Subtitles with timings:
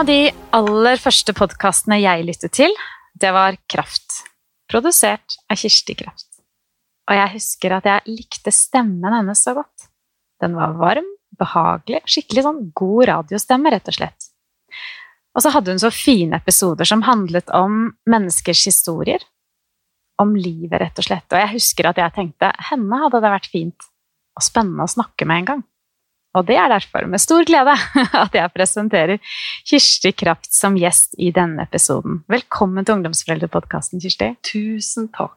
[0.00, 2.72] Av de aller første podkastene jeg lyttet til,
[3.20, 4.22] det var Kraft.
[4.70, 6.38] Produsert av Kirsti Kraft.
[7.10, 9.90] Og jeg husker at jeg likte stemmen hennes så godt.
[10.40, 14.30] Den var varm, behagelig, skikkelig sånn god radiostemme, rett og slett.
[15.36, 19.26] Og så hadde hun så fine episoder som handlet om menneskers historier.
[20.22, 21.28] Om livet, rett og slett.
[21.28, 23.90] Og jeg husker at jeg tenkte henne hadde det vært fint
[24.32, 25.66] og spennende å snakke med en gang.
[26.38, 27.72] Og det er derfor med stor glede
[28.24, 29.18] at jeg presenterer
[29.66, 32.20] Kirsti Kraft som gjest i denne episoden.
[32.30, 34.28] Velkommen til Ungdomsforeldrepodkasten, Kirsti.
[34.46, 35.34] Tusen takk.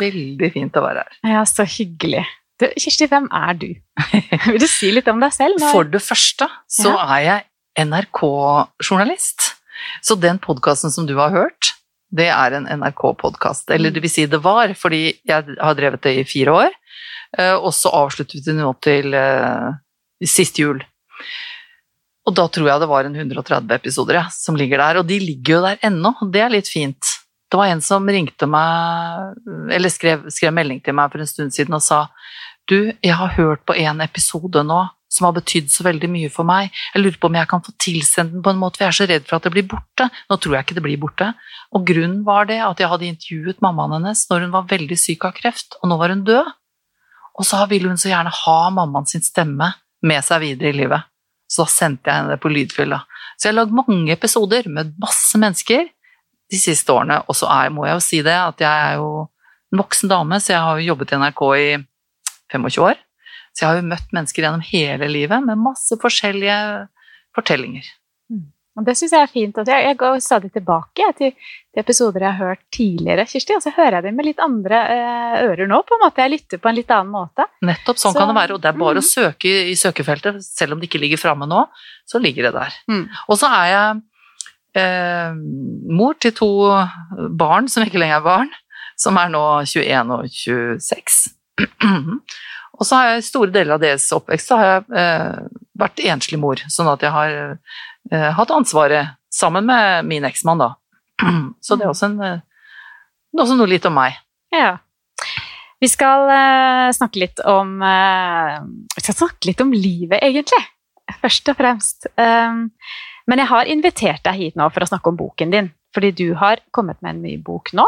[0.00, 1.18] Veldig fint å være her.
[1.36, 2.24] Ja, så hyggelig.
[2.60, 3.68] Du, Kirsti, hvem er du?
[4.50, 5.62] Vil du si litt om deg selv?
[5.62, 5.70] Nå?
[5.72, 7.06] For det første så Ja.
[7.16, 9.52] er jeg NRK-journalist.
[10.04, 11.70] Så den podkasten som du har hørt,
[12.12, 13.70] det er en NRK-podkast.
[13.72, 16.74] Eller det vil si det var, fordi jeg har drevet det i fire år.
[17.38, 19.70] eh, Og så avsluttet vi det nå til eh,
[20.28, 20.82] sist jul.
[22.22, 25.18] Og da tror jeg det var en 130 episoder ja, som ligger der, og de
[25.18, 26.14] ligger jo der ennå.
[26.30, 27.16] Det er litt fint.
[27.50, 29.36] Det var en som ringte meg,
[29.74, 32.06] eller skrev, skrev melding til meg for en stund siden og sa
[32.70, 36.48] du, jeg har hørt på en episode nå som har betydd så veldig mye for
[36.48, 36.70] meg.
[36.94, 38.96] Jeg lurer på om jeg kan få tilsendt den på en måte, for jeg er
[38.96, 40.06] så redd for at det blir borte.
[40.30, 41.28] Nå tror jeg ikke det blir borte.
[41.76, 45.26] Og grunnen var det at jeg hadde intervjuet mammaen hennes når hun var veldig syk
[45.28, 46.48] av kreft, og nå var hun død.
[47.36, 49.74] Og så ville hun så gjerne ha mammaen sin stemme
[50.06, 51.08] med seg videre i livet.
[51.50, 53.02] Så da sendte jeg henne det på lydfylla.
[53.36, 55.86] Så jeg har lagd mange episoder med masse mennesker
[56.52, 57.20] de siste årene.
[57.28, 59.26] Og så må jeg jo si det, at jeg er jo
[59.72, 61.66] en voksen dame, så jeg har jo jobbet i NRK i
[62.52, 63.00] 25 år.
[63.52, 66.56] Så jeg har jo møtt mennesker gjennom hele livet med masse forskjellige
[67.36, 67.84] fortellinger.
[68.78, 69.58] Og det syns jeg er fint.
[69.60, 73.64] at Jeg, jeg går stadig tilbake til, til episoder jeg har hørt tidligere, Kirsti, og
[73.64, 75.82] så hører jeg dem med litt andre eh, ører nå.
[75.88, 76.24] på en måte.
[76.24, 77.46] Jeg lytter på en litt annen måte.
[77.68, 79.02] Nettopp sånn Så- kan det være, og det er bare mm.
[79.02, 81.66] å søke i søkefeltet, selv om det ikke ligger framme nå,
[82.08, 82.80] så ligger det der.
[82.88, 83.04] Mm.
[83.28, 84.00] Og så er jeg
[84.80, 85.36] eh,
[85.92, 86.50] mor til to
[87.28, 88.50] barn som ikke lenger er barn,
[88.96, 91.20] som er nå 21 og 26.
[92.78, 95.42] og så har jeg store deler av deres oppvekst så har jeg eh,
[95.78, 97.34] vært enslig mor, sånn at jeg har
[98.10, 100.74] hatt ansvaret sammen med min eksmann, da.
[101.60, 104.18] så det er også, en, eh, også noe litt om meg.
[104.52, 104.76] Ja.
[105.82, 108.58] Vi skal eh, snakke litt om eh,
[108.94, 110.62] Vi skal snakke litt om livet, egentlig.
[111.22, 112.06] Først og fremst.
[112.16, 115.68] Men jeg har invitert deg hit nå for å snakke om boken din.
[115.92, 117.84] Fordi du har kommet med en ny bok nå,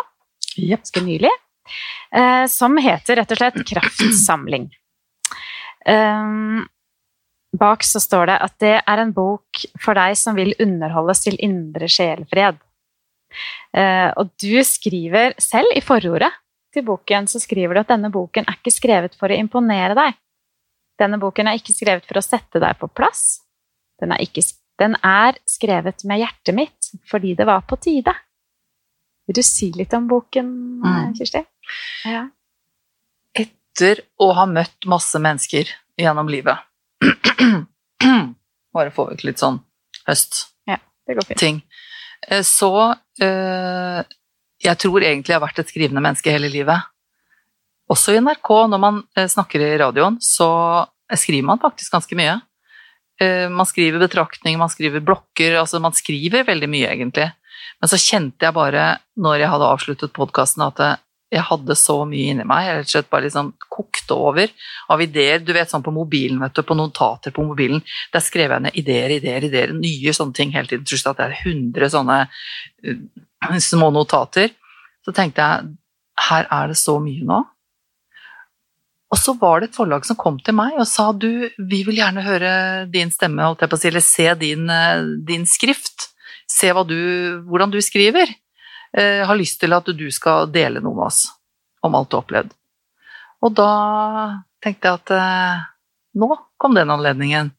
[0.58, 1.30] ganske nylig,
[2.12, 4.68] eh, som heter rett og slett 'Kraftsamling'.
[5.88, 6.66] Um,
[7.58, 11.36] bak så står det at det er en bok for deg som vil underholdes til
[11.42, 12.58] indre sjelfred.
[13.74, 16.30] Eh, og du skriver selv i forordet
[16.74, 20.18] til boken så skriver du at denne boken er ikke skrevet for å imponere deg.
[20.98, 23.40] Denne boken er ikke skrevet for å sette deg på plass.
[24.02, 24.42] Den er, ikke,
[24.82, 28.14] den er skrevet med hjertet mitt fordi det var på tide.
[29.26, 30.50] Vil du si litt om boken,
[30.84, 31.14] Mm.
[31.16, 31.40] Kirsti?
[32.04, 32.26] Ja.
[33.34, 36.60] etter å ha møtt masse mennesker gjennom livet
[38.74, 39.60] Bare få ut litt sånn
[40.08, 40.50] høstting.
[41.04, 41.38] Det går fint.
[41.40, 41.58] Ting.
[42.48, 42.70] Så
[43.20, 44.00] eh,
[44.64, 46.86] Jeg tror egentlig jeg har vært et skrivende menneske hele livet.
[47.92, 50.48] Også i NRK, når man eh, snakker i radioen, så
[51.12, 52.38] skriver man faktisk ganske mye.
[53.20, 57.28] Eh, Man skriver betraktninger, man skriver blokker, altså man skriver veldig mye, egentlig.
[57.82, 58.86] Men så kjente jeg bare,
[59.20, 61.03] når jeg hadde avsluttet podkasten, at
[61.34, 62.66] jeg hadde så mye inni meg.
[62.66, 64.50] Jeg rett og slett bare liksom kokte over
[64.92, 65.40] av ideer.
[65.42, 67.82] Du vet sånn på mobilen, vet du, på notater på mobilen.
[68.14, 70.84] Der skrev jeg ned ideer, ideer, ideer, nye sånne ting hele tiden.
[70.86, 74.54] Tror ikke at det er 100 sånne uh, små notater.
[75.04, 75.74] Så tenkte jeg,
[76.28, 77.42] her er det så mye nå.
[79.14, 82.00] Og så var det et forlag som kom til meg og sa du, vi vil
[82.00, 82.54] gjerne høre
[82.90, 86.08] din stemme, holdt jeg på å si, eller se din, eh, din skrift.
[86.50, 86.98] Se du,
[87.46, 88.32] hvordan du skriver.
[88.96, 91.24] Eh, har lyst til at du skal dele noe med oss
[91.82, 92.54] om alt du har opplevd.
[93.44, 93.70] Og da
[94.62, 95.64] tenkte jeg at eh,
[96.20, 96.30] nå
[96.60, 97.50] kom den anledningen.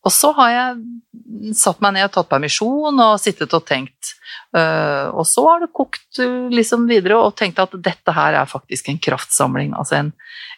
[0.00, 4.14] Og så har jeg satt meg ned og tatt permisjon og sittet og tenkt.
[4.56, 8.48] Eh, og så har det kokt eh, liksom videre og tenkt at dette her er
[8.48, 9.74] faktisk en kraftsamling.
[9.76, 10.12] Altså en,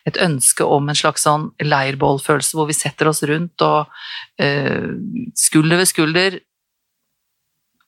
[0.06, 3.90] et ønske om en slags sånn leirbålfølelse hvor vi setter oss rundt og
[4.42, 4.88] uh,
[5.38, 6.38] skulder ved skulder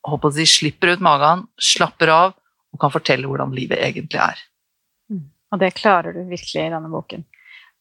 [0.04, 2.34] håper å si, slipper ut magen, slapper av
[2.74, 4.42] og kan fortelle hvordan livet egentlig er.
[5.54, 7.24] Og det klarer du virkelig i denne boken.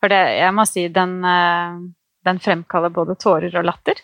[0.01, 1.79] For det, jeg må si, den, eh,
[2.27, 3.97] den fremkaller både tårer og latter.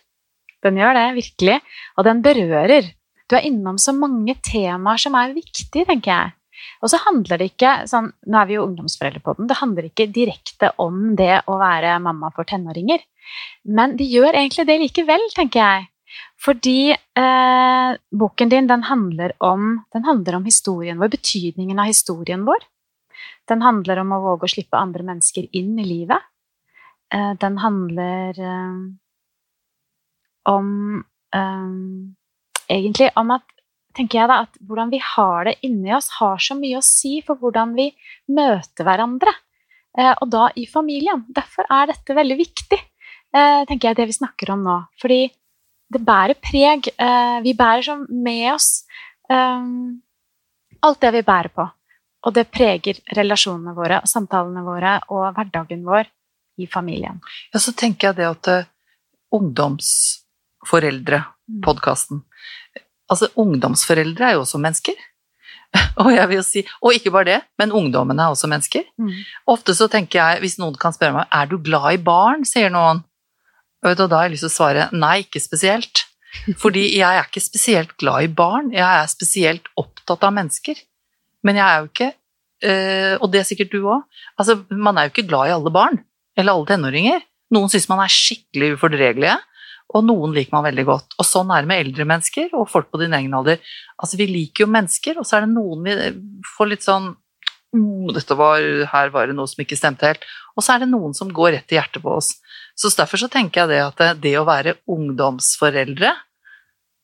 [0.66, 1.60] Den gjør det, virkelig.
[1.98, 2.89] Og den berører.
[3.30, 6.33] Du er innom så mange temaer som er viktige, tenker jeg.
[6.83, 9.48] Og så handler det ikke sånn, Nå er vi jo ungdomsforeldre på den.
[9.48, 13.06] Det handler ikke direkte om det å være mamma for tenåringer.
[13.69, 15.88] Men de gjør egentlig det likevel, tenker jeg.
[16.40, 17.92] Fordi eh,
[18.22, 22.66] boken din den handler, om, den handler om historien vår, betydningen av historien vår.
[23.50, 26.30] Den handler om å våge å slippe andre mennesker inn i livet.
[27.14, 28.80] Eh, den handler eh,
[30.54, 30.74] om
[31.36, 31.70] eh,
[32.70, 33.48] Egentlig om at
[33.98, 37.20] tenker jeg da, at hvordan vi har det inni oss, har så mye å si
[37.26, 37.90] for hvordan vi
[38.36, 39.34] møter hverandre.
[39.98, 41.26] Eh, og da i familien.
[41.34, 42.80] Derfor er dette veldig viktig,
[43.34, 44.78] eh, tenker jeg, det vi snakker om nå.
[45.02, 45.24] Fordi
[45.89, 46.91] det bærer preg.
[46.97, 48.71] Eh, vi bærer sånn med oss
[49.30, 51.65] alt det vi bærer på.
[52.27, 56.09] Og det preger relasjonene våre, samtalene våre og hverdagen vår
[56.59, 57.21] i familien.
[57.53, 58.68] Ja, så tenker jeg det at uh,
[59.36, 61.62] ungdomsforeldre, mm.
[61.65, 62.25] podkasten
[63.09, 64.97] Altså, ungdomsforeldre er jo også mennesker.
[66.03, 68.83] Og jeg vil jo si, og ikke bare det, men ungdommene er også mennesker.
[69.01, 69.15] Mm.
[69.50, 72.69] Ofte så tenker jeg, hvis noen kan spørre meg er du glad i barn, sier
[72.74, 73.01] noen.
[73.86, 76.06] Og da har jeg lyst til å svare nei, ikke spesielt.
[76.62, 80.78] Fordi jeg er ikke spesielt glad i barn, jeg er spesielt opptatt av mennesker.
[81.48, 82.10] Men jeg er jo ikke,
[82.70, 84.04] øh, og det er sikkert du òg,
[84.38, 86.02] altså man er jo ikke glad i alle barn.
[86.38, 87.24] Eller alle tenåringer.
[87.56, 89.40] Noen syns man er skikkelig ufordregelige
[89.90, 91.16] og noen liker man veldig godt.
[91.18, 93.58] Og sånn er det med eldre mennesker og folk på din egen alder.
[93.98, 95.96] Altså, vi liker jo mennesker, og så er det noen vi
[96.58, 98.62] får litt sånn oh, dette var,
[98.94, 100.28] Her var det noe som ikke stemte helt.
[100.54, 102.36] Og så er det noen som går rett i hjertet på oss.
[102.80, 106.14] Så derfor så tenker jeg det at det, å være ungdomsforeldre,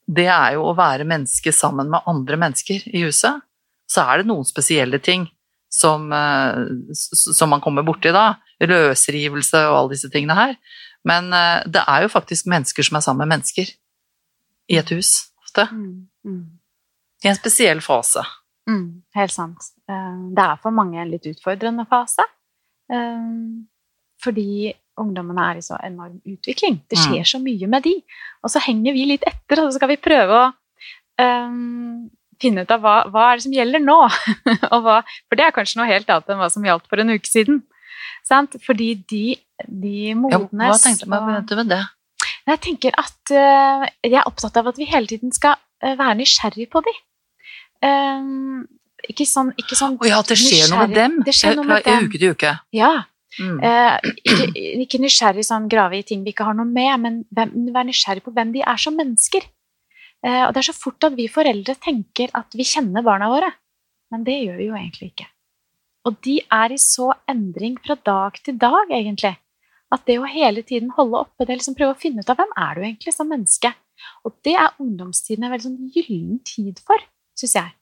[0.06, 3.42] det er jo å være menneske sammen med andre mennesker i huset.
[3.90, 5.26] Så er det noen spesielle ting
[5.74, 8.38] som, eh, som man kommer borti da.
[8.64, 10.54] Løsrivelse og alle disse tingene her.
[11.06, 13.68] Men uh, det er jo faktisk mennesker som er sammen med mennesker
[14.72, 15.12] i et hus,
[15.44, 15.68] ofte.
[15.70, 16.40] Mm, mm.
[17.26, 18.24] I en spesiell fase.
[18.66, 19.68] Mm, helt sant.
[19.92, 22.26] Uh, det er for mange en litt utfordrende fase.
[24.22, 24.72] Fordi
[25.02, 26.80] ungdommene er i så enorm utvikling.
[26.90, 27.30] Det skjer mm.
[27.32, 27.96] så mye med de.
[28.44, 30.52] Og så henger vi litt etter, og så skal vi prøve å
[31.22, 32.06] um,
[32.42, 33.98] finne ut av hva, hva er det som gjelder nå.
[34.86, 37.30] hva, for det er kanskje noe helt annet enn hva som gjaldt for en uke
[37.30, 37.64] siden.
[38.26, 38.58] Sant?
[38.66, 39.26] Fordi de,
[39.68, 41.84] de modnes ja, Hva tenkte du med det?
[42.46, 46.20] Jeg tenker at uh, jeg er opptatt av at vi hele tiden skal uh, være
[46.22, 46.94] nysgjerrig på de.
[47.86, 48.66] Um,
[49.06, 51.20] ikke sånn, ikke sånn oh, ja, at det skjer noe med dem?
[51.26, 52.08] Det skjer noe med dem.
[52.08, 52.54] uke til uke?
[52.74, 52.94] Ja.
[53.36, 53.60] Mm.
[53.68, 54.48] Eh, ikke,
[54.86, 58.34] ikke, nysgjerrig sånn grave i ting vi ikke har noe med, men være nysgjerrig på
[58.36, 59.48] hvem de er som mennesker.
[60.26, 63.52] Eh, og det er så fort at vi foreldre tenker at vi kjenner barna våre,
[64.14, 65.28] men det gjør vi jo egentlig ikke.
[66.06, 69.34] Og de er i så endring fra dag til dag, egentlig.
[69.94, 72.54] At det å hele tiden holde oppe det, liksom prøve å finne ut av hvem
[72.62, 73.72] er du egentlig som menneske.
[74.28, 77.02] Og det er ungdomstiden en veldig sånn gyllen tid for,
[77.38, 77.74] syns jeg.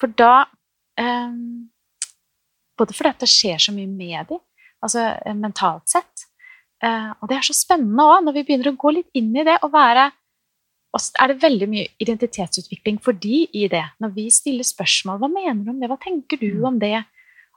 [0.00, 0.44] For da
[1.00, 1.38] eh,
[2.74, 4.40] Både fordi det skjer så mye med dem,
[4.84, 6.26] altså eh, mentalt sett,
[6.84, 9.46] uh, og det er så spennende òg, når vi begynner å gå litt inn i
[9.46, 10.10] det og være
[10.94, 13.82] og er det veldig mye identitetsutvikling for de i det.
[13.98, 16.66] Når vi stiller spørsmål hva mener du om det, hva tenker du mm.
[16.68, 17.00] om det,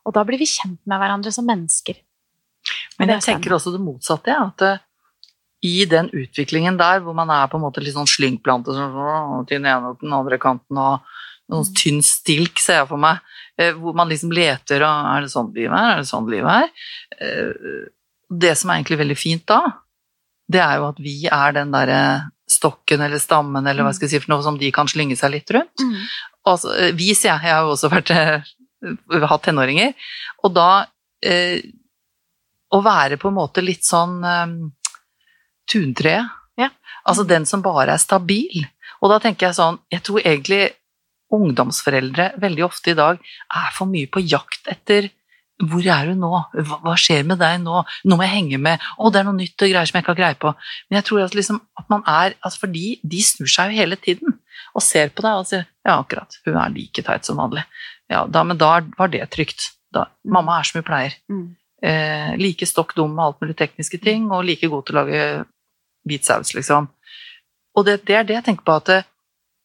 [0.07, 1.99] og da blir vi kjent med hverandre som mennesker.
[2.97, 4.81] Men jeg tenker også det motsatte, at uh,
[5.65, 9.59] i den utviklingen der hvor man er på en måte litt sånn slyngplante sånn, til
[9.59, 11.05] den ene og den andre kanten og
[11.51, 11.73] noen mm.
[11.79, 13.21] tynn stilk, ser jeg for meg,
[13.61, 15.91] uh, hvor man liksom leter og Er det sånn livet er?
[15.93, 16.87] Er det sånn livet er?
[17.21, 17.85] Uh,
[18.27, 19.61] det som er egentlig veldig fint da,
[20.51, 22.01] det er jo at vi er den derre
[22.47, 23.95] stokken eller stammen eller hva mm.
[23.97, 25.83] skal jeg si for noe som de kan slynge seg litt rundt.
[25.83, 25.97] Mm.
[26.47, 28.13] Altså, vi, sier jeg, jeg har jo også vært
[29.31, 29.93] hatt tenåringer.
[30.45, 30.69] Og da
[31.25, 31.59] eh,
[32.73, 34.55] å være på en måte litt sånn eh,
[35.71, 36.35] tuntreet.
[36.57, 36.71] Ja.
[37.07, 38.65] Altså den som bare er stabil.
[39.01, 40.71] Og da tenker jeg sånn Jeg tror egentlig
[41.33, 45.09] ungdomsforeldre veldig ofte i dag er for mye på jakt etter
[45.65, 46.29] hvor er du nå?
[46.53, 47.79] Hva, skjer med deg nå?
[48.05, 48.83] Nå må jeg henge med.
[49.01, 50.51] Å, det er noe nytt og greier som jeg ikke har greie på.
[50.85, 53.79] Men jeg tror at, liksom, at man er altså For de, de snur seg jo
[53.81, 54.37] hele tiden
[54.77, 57.63] og ser på deg og sier ja, akkurat, hun er like teit som vanlig.
[58.11, 59.71] Ja, da, men da var det trygt.
[59.93, 61.15] Da, mamma er som hun pleier.
[61.31, 61.47] Mm.
[61.81, 65.23] Eh, like stokk dum med alt mulig tekniske ting, og like god til å lage
[66.07, 66.89] hvit saus, liksom.
[67.77, 68.91] Og det, det, er det jeg tenker på at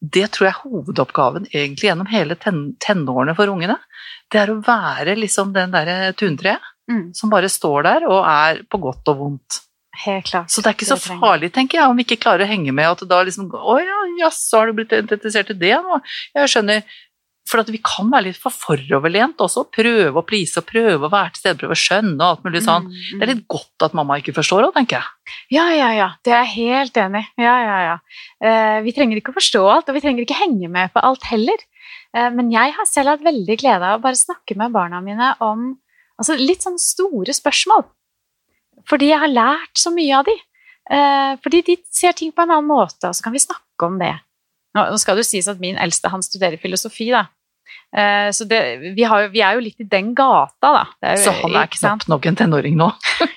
[0.03, 3.79] det, tror jeg er hovedoppgaven egentlig gjennom hele ten, tenårene for ungene.
[4.33, 7.13] Det er å være liksom den derre tuntreet mm.
[7.15, 9.61] som bare står der og er på godt og vondt.
[10.03, 10.51] Helt klart.
[10.51, 12.89] Så det er ikke så farlig, tenker jeg, om vi ikke klarer å henge med.
[12.95, 15.99] At da liksom Å ja, jaså, har du blitt interessert i det nå?
[16.39, 17.01] Jeg skjønner.
[17.53, 19.67] For at vi kan være litt for foroverlent også.
[19.75, 22.63] Prøve å please og prøve å være til stede, prøve å skjønne og alt mulig
[22.65, 22.87] sånn.
[22.87, 23.19] Mm, mm.
[23.19, 25.37] Det er litt godt at mamma ikke forstår òg, tenker jeg.
[25.53, 26.09] Ja, ja, ja.
[26.25, 27.45] Det er jeg helt enig i.
[27.45, 27.99] Ja, ja, ja.
[28.41, 31.29] Eh, vi trenger ikke å forstå alt, og vi trenger ikke henge med på alt
[31.29, 31.67] heller.
[32.17, 35.35] Eh, men jeg har selv hatt veldig glede av å bare snakke med barna mine
[35.45, 35.75] om
[36.17, 37.85] altså litt sånn store spørsmål.
[38.89, 40.39] Fordi jeg har lært så mye av de.
[40.93, 44.01] Eh, fordi de ser ting på en annen måte, og så kan vi snakke om
[44.01, 44.15] det.
[44.73, 47.27] Nå skal det jo sies at min eldste han studerer filosofi, da.
[47.97, 48.61] Eh, så det,
[48.97, 50.85] vi, har, vi er jo litt i den gata, da.
[50.97, 52.93] Det er Så han er knapt nok en tenåring nå.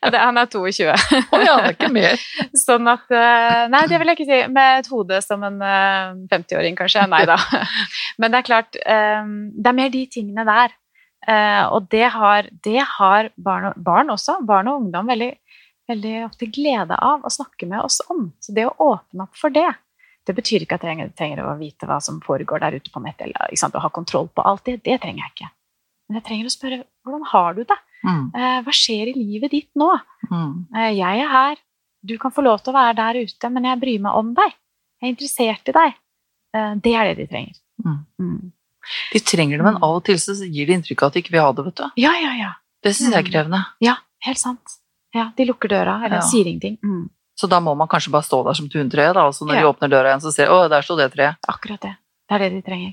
[0.00, 0.86] Ja, det, han er 22.
[0.90, 2.22] Å ja, det er ikke mer.
[2.66, 4.40] Sånn at eh, Nei, det vil jeg ikke si.
[4.52, 7.06] Med et hode som en eh, 50-åring, kanskje.
[7.10, 7.36] Nei da.
[8.20, 10.74] Men det er klart, eh, det er mer de tingene der.
[11.28, 15.30] Eh, og det har, det har barn, barn også, barn og ungdom, veldig,
[15.90, 18.30] veldig ofte glede av å snakke med oss om.
[18.42, 19.68] Så det å åpne opp for det
[20.26, 23.00] Det betyr ikke at jeg trenger, trenger å vite hva som foregår der ute på
[23.02, 24.82] nettet, eller sant, å ha kontroll på alt det.
[24.84, 25.50] Det trenger jeg ikke.
[26.08, 27.78] Men jeg trenger å spørre hvordan har du det?
[28.04, 29.98] Mm, Eh, hva skjer i livet ditt nå?
[30.30, 31.56] mm, Eh, Jeg er her.
[32.04, 34.52] Du kan få lov til å være der ute, men jeg bryr meg om deg.
[35.00, 35.94] Jeg er interessert i deg.
[36.54, 37.56] Eh, Det er det de trenger.
[37.84, 37.98] Mm.
[38.20, 38.52] Mm.
[39.12, 41.32] De trenger det, men av og til så gir de inntrykk av at de ikke
[41.32, 41.90] vil ha det, vet du.
[41.96, 42.52] Ja, ja, ja.
[42.82, 43.32] Det syns jeg er Mm.
[43.32, 43.66] krevende.
[43.80, 44.78] Ja, helt sant.
[45.14, 46.20] Ja, De lukker døra, eller Ja.
[46.20, 46.78] sier ingenting.
[46.82, 47.10] Mm.
[47.40, 49.68] Så da må man kanskje bare stå der som tuntreet, da, og så når de
[49.70, 51.38] åpner døra igjen, så ser de å, der sto det treet.
[51.48, 51.94] Akkurat det.
[52.28, 52.90] Det er det de trenger.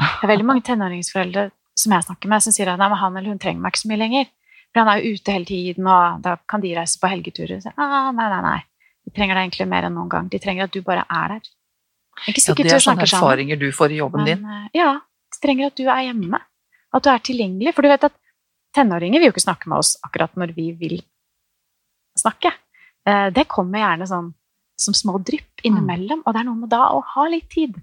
[0.00, 1.42] Det er veldig mange tenåringsforeldre
[1.78, 3.82] som jeg snakker med, som sier at nei, men han eller hun trenger meg ikke
[3.82, 4.30] så mye lenger.
[4.72, 7.60] For han er jo ute hele tiden, og da kan de reise på helgeturer.
[7.62, 8.56] Så, ah, nei, nei, nei.
[9.04, 10.32] De trenger deg egentlig mer enn noen gang.
[10.32, 11.52] De trenger at du bare er der.
[12.30, 13.68] Ikke Ja, det er sånne erfaringer sammen.
[13.68, 14.40] du får i jobben din.
[14.42, 14.80] Men, din.
[14.80, 14.90] ja,
[15.34, 16.40] de trenger at du er hjemme.
[16.94, 17.74] At du er tilgjengelig.
[17.76, 18.16] For du vet at
[18.74, 21.00] tenåringer vil jo ikke snakke med oss akkurat når vi vil
[22.18, 22.54] snakke.
[23.06, 24.32] Eh, Det kommer gjerne sånn
[24.80, 27.76] som små drypp innimellom, og det er noe med da å ha litt tid.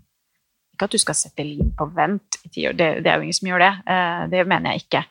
[0.74, 3.24] Ikke at du skal sette liv på vent i ti år, det, det er jo
[3.28, 3.72] ingen som gjør det.
[3.88, 5.04] Eh, Det mener jeg ikke.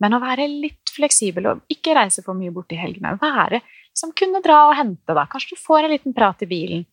[0.00, 3.14] Men å være litt fleksibel og ikke reise for mye bort i helgene.
[3.20, 5.24] Være, liksom kunne dra og hente, da.
[5.26, 6.84] Kanskje du får en liten prat i bilen.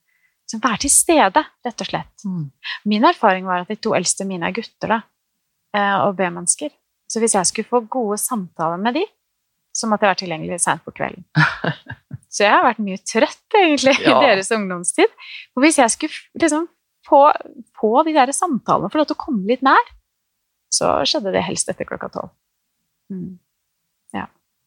[0.48, 2.24] Så være til stede, rett og slett.
[2.26, 2.52] Mm.
[2.86, 5.02] Min erfaring var at de to eldste mine er gutter da,
[5.76, 6.72] eh, og B-mennesker.
[7.08, 9.06] Så hvis jeg skulle få gode samtaler med de,
[9.76, 11.24] så måtte jeg være tilgjengelig seint på kvelden.
[12.34, 14.18] Så jeg har vært mye trøtt, egentlig, Ja.
[14.18, 15.12] i deres ungdomstid.
[15.54, 16.68] For hvis jeg skulle liksom
[17.06, 17.20] få,
[17.78, 19.92] få de der samtalene, få lov til å komme litt nær,
[20.74, 22.32] så skjedde det helst etter klokka tolv.
[23.14, 23.38] Mm.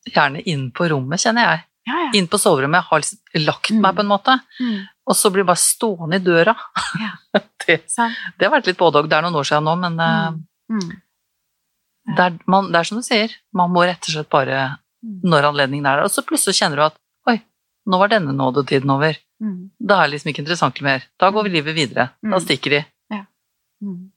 [0.07, 1.63] Gjerne inn på rommet, kjenner jeg.
[1.89, 2.11] Ja, ja.
[2.15, 2.79] Inn på soverommet.
[2.79, 3.97] Jeg har liksom lagt meg Mm.
[3.97, 4.89] på en måte, Mm.
[5.07, 6.55] og så blir jeg bare stående i døra.
[7.01, 7.11] Ja.
[7.67, 7.83] det,
[8.39, 9.09] det har vært litt både og.
[9.11, 10.31] Det er noen år siden nå, men eh,
[10.71, 10.79] Mm.
[10.79, 11.03] Mm.
[12.15, 15.21] det, er, man, det er som du sier, man må rett og slett bare Mm.
[15.25, 16.05] når anledningen er der.
[16.05, 16.97] Og så plutselig kjenner du at
[17.87, 19.17] nå var denne nådetiden over.
[19.43, 19.71] Mm.
[19.79, 21.05] Da er det liksom ikke interessant mer.
[21.21, 22.11] Da går vi livet videre.
[22.23, 22.41] Da Mm.
[22.45, 22.85] stikker de.
[23.83, 24.11] Mm.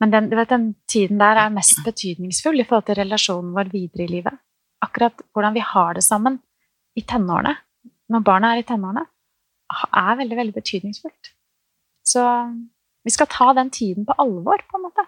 [0.00, 3.68] Men den, du vet, den tiden der er mest betydningsfull i forhold til relasjonen vår
[3.70, 4.38] videre i livet.
[4.82, 6.38] Akkurat hvordan vi har det sammen
[6.96, 7.52] i tenårene,
[8.08, 9.04] når barna er i tenårene,
[9.92, 11.34] er veldig, veldig betydningsfullt.
[12.02, 12.24] Så
[13.04, 15.04] vi skal ta den tiden på alvor, på en måte.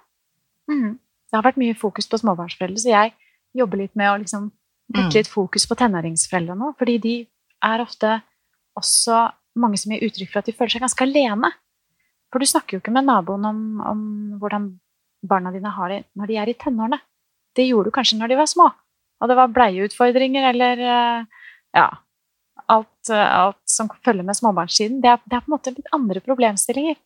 [0.70, 0.98] Mm.
[0.98, 3.14] Det har vært mye fokus på småbarnsforeldre, så jeg
[3.56, 4.52] jobber litt med å liksom
[4.92, 5.08] Mm.
[5.14, 7.26] litt fokus på tenåringsforeldre nå, fordi de
[7.64, 8.18] er ofte
[8.78, 9.26] også
[9.60, 11.50] mange som gir uttrykk for at de føler seg ganske alene.
[12.32, 14.04] For du snakker jo ikke med naboen om, om
[14.40, 14.70] hvordan
[15.28, 16.98] barna dine har det når de er i tenårene.
[17.52, 18.70] Det gjorde du kanskje når de var små,
[19.20, 21.42] og det var bleieutfordringer eller eh,
[21.76, 21.88] ja,
[22.72, 25.02] alt, eh, alt som følger med småbarnssiden.
[25.04, 26.96] Det er, det er på en måte litt andre problemstillinger.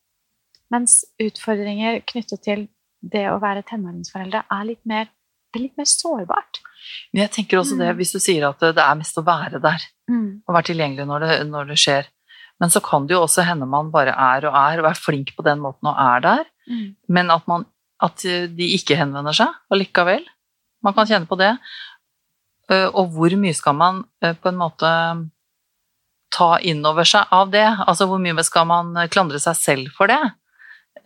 [0.70, 2.66] Mens utfordringer knyttet til
[3.02, 5.10] det å være tenåringsforeldre er litt mer,
[5.50, 6.62] det er litt mer sårbart.
[7.12, 7.96] Men jeg tenker også det, Mm.
[7.98, 9.80] hvis du sier at det er mest å være der,
[10.48, 12.06] og være tilgjengelig når det, når det skjer.
[12.60, 15.34] Men så kan det jo også hende man bare er og er, og er flink
[15.36, 16.96] på den måten og er der, Mm.
[17.08, 17.66] men at, man,
[18.02, 20.24] at de ikke henvender seg allikevel.
[20.82, 21.58] Man kan kjenne på det.
[22.68, 25.30] Eh, Og hvor mye skal man eh, på en måte
[26.34, 27.66] ta innover seg av det?
[27.86, 30.18] Altså hvor mye skal man klandre seg selv for det?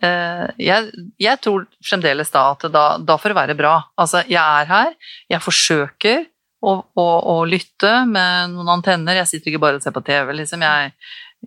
[0.01, 0.91] Eh, Jeg,
[1.21, 3.73] jeg tror fremdeles da at da, da får det være bra.
[4.01, 4.93] Altså jeg er her,
[5.29, 6.23] jeg forsøker
[6.61, 10.33] å, å, å lytte med noen antenner, jeg sitter ikke bare og ser på TV,
[10.37, 10.61] liksom.
[10.61, 10.91] Jeg,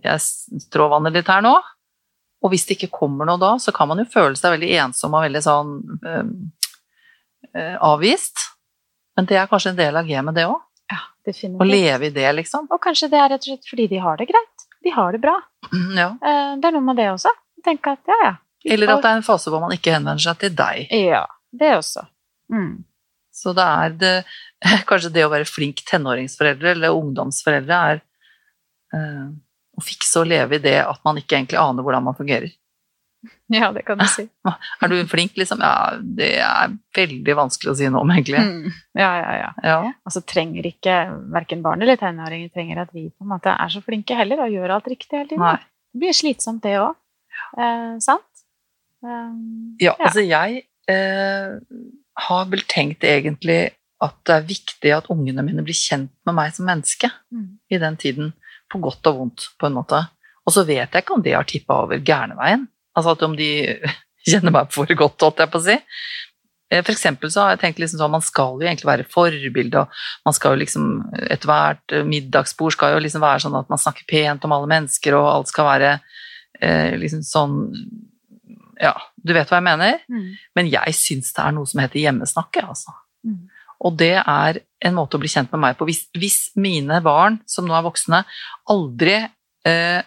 [0.03, 0.23] jeg
[0.67, 1.53] stråvanner litt her nå.
[2.43, 5.15] Og hvis det ikke kommer noe da, så kan man jo føle seg veldig ensom
[5.17, 5.71] og veldig sånn
[6.05, 8.43] øh, avvist.
[9.15, 10.59] Men det er kanskje en del av gamet, det òg.
[10.91, 12.67] Ja, Å leve i det, liksom.
[12.69, 14.65] Og kanskje det er rett og slett fordi de har det greit.
[14.85, 15.37] De har det bra.
[15.97, 16.11] Ja.
[16.21, 17.31] Det er noe med det også.
[17.65, 18.33] Tenke at ja, ja.
[18.65, 20.91] Eller at det er en fase hvor man ikke henvender seg til deg.
[20.95, 22.05] Ja, det også.
[22.53, 22.83] Mm.
[23.35, 24.13] Så det er det
[24.89, 27.99] Kanskje det å være flink tenåringsforeldre eller ungdomsforeldre er
[28.95, 29.25] øh,
[29.75, 32.53] å fikse og leve i det at man ikke egentlig aner hvordan man fungerer.
[33.47, 34.25] Ja, det kan du si.
[34.81, 35.61] Er du flink, liksom?
[35.61, 38.41] Ja, det er veldig vanskelig å si noe om, egentlig.
[38.41, 38.73] Mm.
[38.97, 39.49] Ja, ja, ja.
[39.65, 39.77] Ja.
[40.05, 40.95] Altså trenger ikke
[41.33, 44.53] verken barn eller tenåringer trenger at vi på en måte er så flinke heller og
[44.53, 45.45] gjør alt riktig hele tiden.
[45.45, 45.59] Nei.
[45.93, 46.97] Det blir slitsomt, det òg.
[47.61, 48.34] Eh, sant?
[49.05, 51.55] Um, Ja, altså jeg eh,
[52.27, 56.53] har vel tenkt egentlig at det er viktig at ungene mine blir kjent med meg
[56.55, 57.57] som menneske Mm.
[57.71, 58.33] i den tiden,
[58.71, 59.99] på godt og vondt, på en måte.
[60.45, 62.67] Og så vet jeg ikke om de har tippa over gærneveien.
[62.95, 63.49] Altså at om de
[64.29, 65.77] kjenner meg for godt, holdt jeg på å si.
[66.71, 69.83] Eh, For eksempel så har jeg tenkt liksom sånn, man skal jo egentlig være forbilde,
[69.85, 69.87] og
[70.25, 70.87] man skal jo liksom
[71.29, 75.13] Ethvert eh, middagsbord skal jo liksom være sånn at man snakker pent om alle mennesker,
[75.17, 75.91] og alt skal være
[76.61, 77.55] eh, liksom sånn
[78.81, 79.99] Ja, du vet hva jeg mener?
[80.11, 80.31] Mm.
[80.57, 82.95] Men jeg syns det er noe som heter hjemmesnakke, altså.
[83.25, 83.45] Mm.
[83.85, 85.87] Og det er en måte å bli kjent med meg på.
[85.89, 88.23] Hvis, hvis mine barn, som nå er voksne,
[88.71, 89.17] aldri
[89.67, 90.01] eh,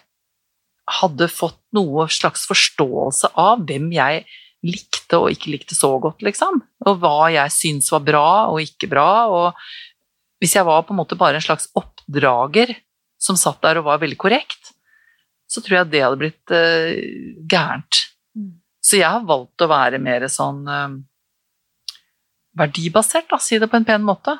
[0.99, 4.23] hadde fått noe slags forståelse av hvem jeg
[4.65, 8.89] likte og ikke likte så godt, liksom, og hva jeg syns var bra og ikke
[8.91, 12.73] bra, og hvis jeg var på en måte bare en slags oppdrager
[13.19, 14.73] som satt der og var veldig korrekt,
[15.49, 16.99] så tror jeg det hadde blitt eh,
[17.49, 18.03] gærent.
[18.37, 18.51] Mm.
[18.81, 20.93] Så jeg har valgt å være mer sånn eh,
[22.59, 24.37] verdibasert, da, si det på en pen måte.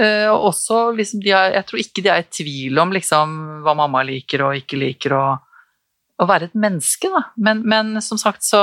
[0.00, 3.74] Eh, og også liksom er, Jeg tror ikke de er i tvil om liksom hva
[3.76, 7.26] mamma liker og ikke liker, og å være et menneske, da.
[7.36, 8.62] Men, men som sagt så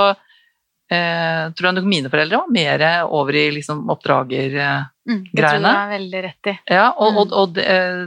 [0.89, 4.55] eh, tror jeg mine foreldre var mer over i liksom oppdrager...
[4.55, 5.23] Eh, Mm.
[5.33, 6.51] Det tror jeg er veldig rett i.
[6.69, 7.15] ja, og, Mm.
[7.17, 7.63] og, og det,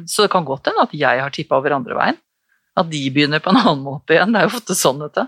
[0.06, 2.18] så det kan godt hende at jeg har tippa over andre veien.
[2.75, 4.33] At de begynner på en annen måte igjen.
[4.33, 5.26] Det er jo ofte sånn, dette.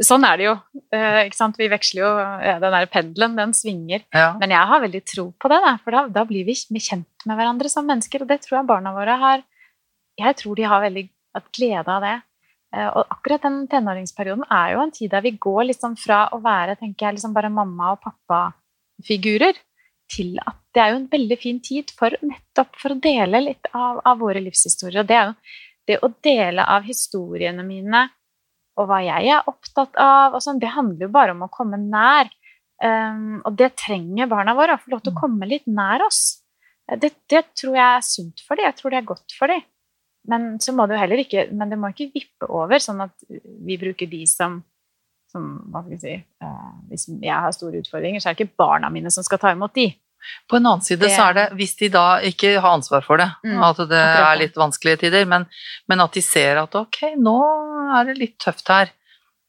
[0.00, 0.54] Sånn er det jo.
[0.96, 1.58] eh, ikke sant?
[1.60, 4.00] Vi veksler jo ja, Den der pendelen, den svinger.
[4.16, 4.30] Ja.
[4.40, 7.68] Men jeg har veldig tro på det, for da, da blir vi kjent med hverandre
[7.68, 8.24] som mennesker.
[8.24, 9.44] Og det tror jeg barna våre har
[10.16, 11.04] Jeg tror de har veldig
[11.52, 12.14] glede av det.
[12.72, 16.40] Eh, Og akkurat den tenåringsperioden er jo en tid der vi går liksom fra å
[16.40, 19.52] være tenker jeg, liksom bare mamma- og pappafigurer
[20.08, 23.68] til at det er jo en veldig fin tid for nettopp for å dele litt
[23.74, 25.00] av, av våre livshistorier.
[25.02, 25.34] Og det er jo
[25.86, 28.06] det å dele av historiene mine
[28.76, 32.28] og hva jeg er opptatt av, sånn, det handler jo bare om å komme nær.
[32.76, 36.42] Um, og det trenger barna våre, å få lov til å komme litt nær oss.
[37.00, 39.64] Det, det tror jeg er sunt for dem, jeg tror det er godt for dem.
[40.28, 43.14] Men så må det jo heller ikke, men det må ikke vippe over, sånn at
[43.30, 44.58] vi bruker de som,
[45.32, 48.60] som hva skal vi si, uh, Hvis jeg har store utfordringer, så er det ikke
[48.60, 49.88] barna mine som skal ta imot de.
[50.48, 53.16] På en annen side Det- så er det, hvis de da ikke har ansvar for
[53.18, 55.46] det, Mm, at det akkurat er litt vanskelige tider, men,
[55.88, 57.36] men at de ser at ok, nå
[57.98, 58.90] er det litt tøft her.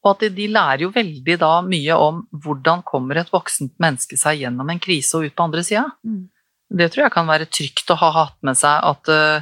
[0.06, 4.16] Og at de, de lærer jo veldig da mye om hvordan kommer et voksent menneske
[4.18, 5.86] seg gjennom en krise og ut på andre sida.
[6.06, 6.30] Mm.
[6.78, 9.42] Det tror jeg kan være trygt å ha hatt med seg at uh,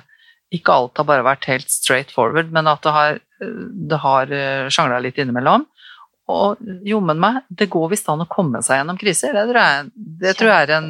[0.54, 3.56] ikke alt har bare vært helt straight forward, men at det har, eh,
[3.92, 5.66] det har uh, sjangla litt innimellom.
[6.28, 6.58] Og
[6.90, 9.34] jommen meg, det går visst an å komme seg gjennom kriser.
[9.36, 9.92] Det tror jeg,
[10.24, 10.88] det tror jeg er en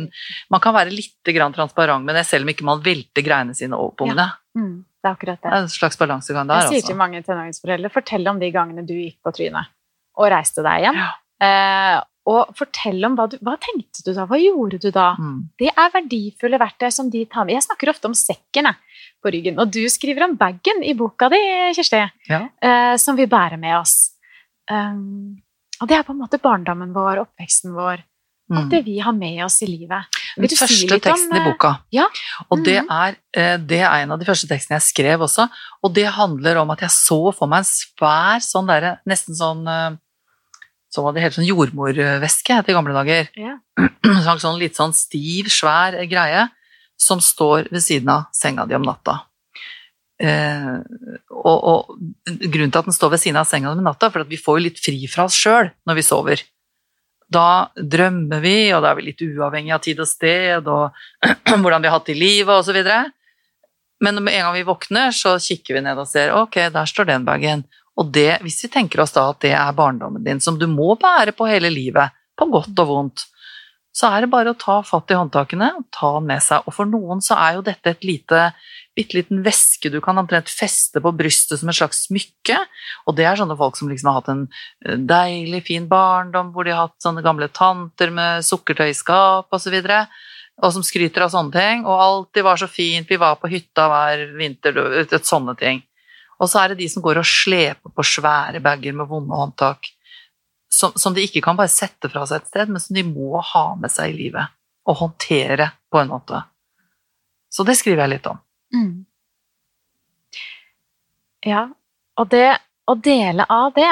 [0.54, 3.76] Man kan være litt grann transparent med det, selv om ikke man velter greiene sine
[3.76, 4.30] over på ungene.
[4.56, 5.52] Mm, det er akkurat Det det.
[5.52, 7.02] er en slags balansegang der, Jeg sier til altså.
[7.04, 9.68] mange tenåringsforeldre fortell om de gangene du gikk på trynet
[10.16, 10.96] og reiste deg igjen.
[11.04, 11.12] Ja.
[11.44, 14.24] Eh, og fortell om hva du Hva tenkte du da?
[14.26, 15.12] Hva gjorde du da?
[15.20, 15.50] Mm.
[15.60, 17.54] Det er verdifulle verktøy som de tar med.
[17.60, 18.72] Jeg snakker ofte om sekken
[19.22, 21.38] på ryggen, og du skriver om bagen i boka di,
[21.76, 22.48] Kjersti, Ja.
[22.62, 24.15] eh, som vi bærer med oss.
[24.72, 25.38] Um,
[25.82, 28.04] og det er på en måte barndommen vår, oppveksten vår,
[28.52, 28.70] alt Mm.
[28.70, 30.06] det vi har med oss i livet.
[30.38, 31.72] Den første si første om, teksten i eh, boka.
[31.92, 32.06] ja.
[32.52, 32.92] Og det Mhm.
[32.92, 35.50] er, eh, det er en av de første tekstene jeg skrev også.
[35.84, 39.68] Og det handler om at jeg så for meg en svær sånn derre Nesten sånn
[39.68, 39.98] eh,
[40.94, 43.28] Så var det helt sånn jordmorveske til gamle dager.
[43.36, 43.58] Ja.
[44.24, 46.50] Sånn, sånn litt sånn stiv, svær greie
[46.98, 49.24] som står ved siden av senga di om natta.
[50.16, 50.76] Eh,
[51.30, 54.32] og, og grunnen til at den står ved siden av senga om natta, for at
[54.32, 56.44] vi får jo litt fri fra oss sjøl når vi sover.
[57.36, 60.96] Da drømmer vi, og da er vi litt uavhengig av tid og sted, og
[61.62, 62.82] hvordan vi har hatt det i livet osv.
[64.04, 67.10] Men med en gang vi våkner, så kikker vi ned og ser ok, der står
[67.10, 67.66] den bagen.
[67.96, 70.98] Og det, hvis vi tenker oss da at det er barndommen din, som du må
[71.00, 73.24] bære på hele livet, på godt og vondt,
[73.96, 76.66] så er det bare å ta fatt i håndtakene og ta den med seg.
[76.68, 78.50] Og for noen så er jo dette et lite,
[78.96, 82.58] bitte liten veske du kan omtrent feste på brystet som et slags smykke.
[83.06, 84.46] Og det er sånne folk som liksom har hatt en
[84.86, 89.76] eh, deilig, fin barndom, hvor de har hatt sånne gamle tanter med sukkertøyskap osv.
[89.76, 90.06] Og, så
[90.64, 91.84] og som skryter av sånne ting.
[91.84, 95.84] Og alltid var så fint, vi var på hytta hver vinter, et sånne ting.
[96.40, 99.88] Og så er det de som går og sleper på svære bager med vonde håndtak,
[100.72, 103.40] som, som de ikke kan bare sette fra seg et sted, men som de må
[103.54, 104.52] ha med seg i livet.
[104.86, 106.44] Og håndtere på en måte.
[107.50, 108.42] Så det skriver jeg litt om.
[108.76, 109.06] Mm.
[111.46, 111.68] Ja,
[112.20, 112.48] og det
[112.90, 113.92] å dele av det,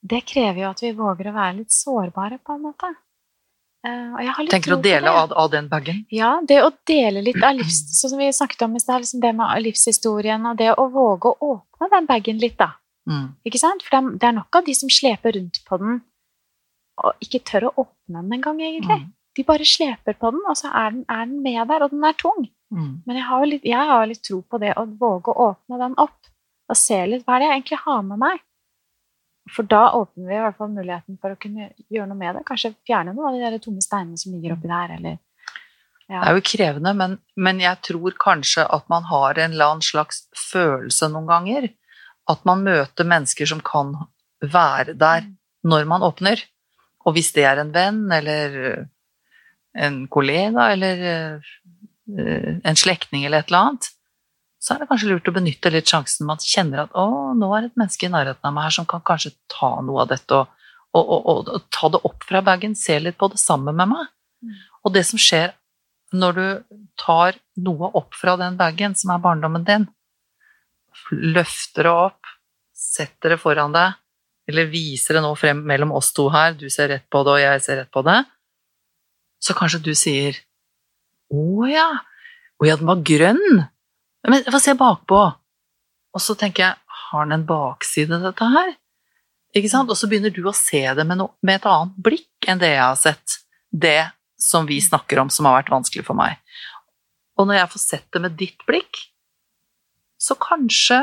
[0.00, 2.90] det krever jo at vi våger å være litt sårbare, på en måte.
[3.86, 6.02] Eh, litt Tenker du å dele av, av den bagen.
[6.12, 7.80] Ja, det å dele litt av livs...
[7.98, 11.32] Sånn som vi snakket om i stad, liksom det med livshistorien, og det å våge
[11.32, 12.72] å åpne den bagen litt, da.
[13.08, 13.30] Mm.
[13.48, 13.84] Ikke sant?
[13.84, 16.02] For det er, det er nok av de som sleper rundt på den,
[17.04, 19.00] og ikke tør å åpne den engang, egentlig.
[19.04, 19.14] Mm.
[19.38, 22.06] de bare sleper på den, og så er den, er den med der, og den
[22.08, 22.48] er tung.
[22.74, 23.00] Mm.
[23.06, 25.80] Men jeg har, jo litt, jeg har litt tro på det å våge å åpne
[25.80, 26.28] den opp
[26.68, 28.42] og se litt hva er det jeg egentlig har med meg.
[29.48, 32.44] For da åpner vi i hvert fall muligheten for å kunne gjøre noe med det.
[32.48, 35.16] Kanskje fjerne noen av de der tomme steinene som ligger oppi der, eller
[36.08, 39.84] Det er jo krevende, men, men jeg tror kanskje at man har en eller annen
[39.84, 41.70] slags følelse noen ganger.
[42.28, 43.94] At man møter mennesker som kan
[44.44, 45.26] være der
[45.64, 46.44] når man åpner.
[47.08, 48.56] Og hvis det er en venn eller
[49.78, 51.50] en kollega eller eh,
[52.08, 53.90] en slektning eller et eller annet,
[54.58, 56.26] så er det kanskje lurt å benytte litt sjansen.
[56.26, 58.86] Man kjenner at 'å, nå er det et menneske i nærheten av meg her som
[58.86, 60.48] kan kanskje ta noe av dette', og,
[60.94, 63.92] og, og, og, og ta det opp fra bagen, se litt på det sammen med
[63.92, 64.08] meg.
[64.42, 64.56] Mm.
[64.84, 65.52] Og det som skjer
[66.16, 69.86] når du tar noe opp fra den bagen, som er barndommen din,
[71.12, 72.32] løfter det opp,
[72.72, 73.98] setter det foran deg,
[74.48, 77.42] eller viser det nå frem mellom oss to her, du ser rett på det, og
[77.42, 78.22] jeg ser rett på det,
[79.44, 80.38] så kanskje du sier
[81.28, 81.88] 'Å ja,
[82.58, 83.64] å ja, den var grønn'.
[84.28, 85.20] Men få se bakpå.
[86.14, 86.74] Og så tenker jeg,
[87.08, 88.72] har den en bakside, dette her?
[89.56, 89.90] Ikke sant?
[89.90, 92.72] Og så begynner du å se det med, no, med et annet blikk enn det
[92.74, 93.38] jeg har sett.
[93.70, 96.38] Det som vi snakker om, som har vært vanskelig for meg.
[97.38, 99.00] Og når jeg får sett det med ditt blikk,
[100.18, 100.98] så kanskje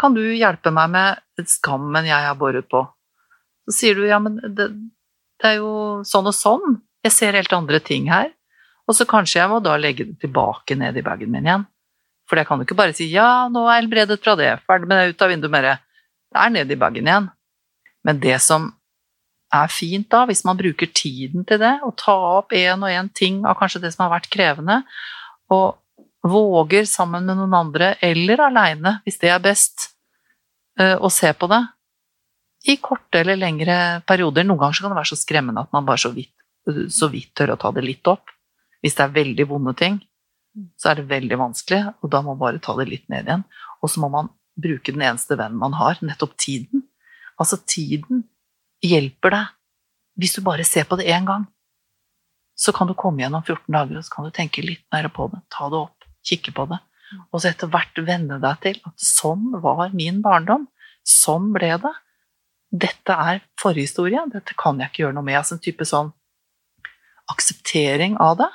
[0.00, 2.82] kan du hjelpe meg med skammen jeg har båret på.
[3.68, 4.68] Så sier du ja, men det,
[5.40, 6.80] det er jo sånn og sånn.
[7.04, 8.32] Jeg ser helt andre ting her.
[8.88, 11.66] Og så kanskje jeg må da legge det tilbake ned i bagen min igjen.
[12.28, 14.88] For jeg kan jo ikke bare si ja, nå er jeg helbredet fra det, ferdig
[14.88, 15.74] med det, ut av vinduet med det.
[16.32, 17.28] Det er ned i bagen igjen.
[18.04, 18.70] Men det som
[19.54, 23.10] er fint da, hvis man bruker tiden til det, og ta opp en og en
[23.12, 24.82] ting av kanskje det som har vært krevende,
[25.52, 25.78] og
[26.24, 29.90] våger sammen med noen andre, eller aleine, hvis det er best,
[30.80, 31.62] eh, å se på det
[32.64, 33.76] i korte eller lengre
[34.08, 34.46] perioder.
[34.46, 36.32] Noen ganger kan det være så skremmende at man bare så vidt,
[36.64, 38.32] så vidt tør å ta det litt opp.
[38.84, 40.02] Hvis det er veldig vonde ting,
[40.78, 43.44] så er det veldig vanskelig, og da må man bare ta det litt ned igjen.
[43.82, 44.28] Og så må man
[44.60, 46.84] bruke den eneste vennen man har, nettopp tiden.
[47.40, 48.22] Altså, tiden
[48.84, 49.52] hjelper deg.
[50.20, 51.48] Hvis du bare ser på det én gang,
[52.54, 55.08] så kan du komme igjen om 14 dager, og så kan du tenke litt mer
[55.10, 56.78] på det, ta det opp, kikke på det,
[57.32, 60.68] og så etter hvert venne deg til at sånn var min barndom,
[61.04, 61.94] sånn ble det.
[62.84, 65.38] Dette er forhistorie, dette kan jeg ikke gjøre noe med.
[65.38, 66.10] Altså en type sånn
[67.30, 68.50] akseptering av det.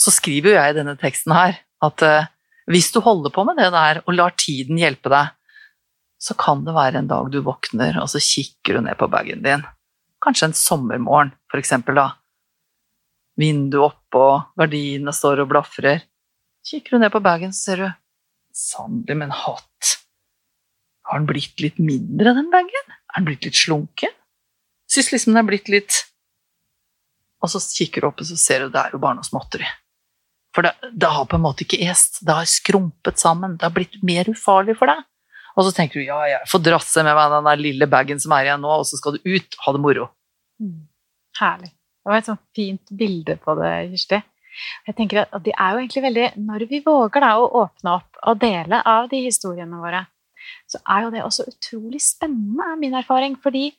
[0.00, 2.28] Så skriver jo jeg i denne teksten her at eh,
[2.70, 5.32] hvis du holder på med det der og lar tiden hjelpe deg,
[6.24, 9.42] så kan det være en dag du våkner, og så kikker du ned på bagen
[9.44, 9.64] din.
[10.24, 12.06] Kanskje en sommermorgen, for eksempel, da.
[13.40, 16.06] Vinduet oppe, og gardinene står og blafrer.
[16.64, 17.90] Kikker du ned på bagen, så ser du
[18.54, 19.96] Sannelig, men hatt.
[21.10, 22.92] Har den blitt litt mindre, den bagen?
[23.10, 24.14] Er den blitt litt slunken?
[24.88, 26.04] Syns liksom den er blitt litt
[27.42, 29.66] Og så kikker du opp, og så ser du det er jo bare noe småtteri.
[30.54, 32.20] For det, det har på en måte ikke est.
[32.22, 33.56] Det har skrumpet sammen.
[33.58, 35.02] Det har blitt mer ufarlig for deg.
[35.54, 38.34] Og så tenker du ja, jeg får drasse med meg den der lille bagen som
[38.34, 40.08] er igjen nå, og så skal du ut, ha det moro.
[40.62, 40.86] Mm.
[41.38, 41.70] Herlig.
[42.04, 44.20] Det var et sånt fint bilde på det, Kirsti.
[44.86, 48.18] Jeg tenker at det er jo egentlig veldig, Når vi våger da å åpne opp
[48.22, 50.04] og dele av de historiene våre,
[50.70, 53.38] så er jo det også utrolig spennende, er min erfaring.
[53.40, 53.70] Fordi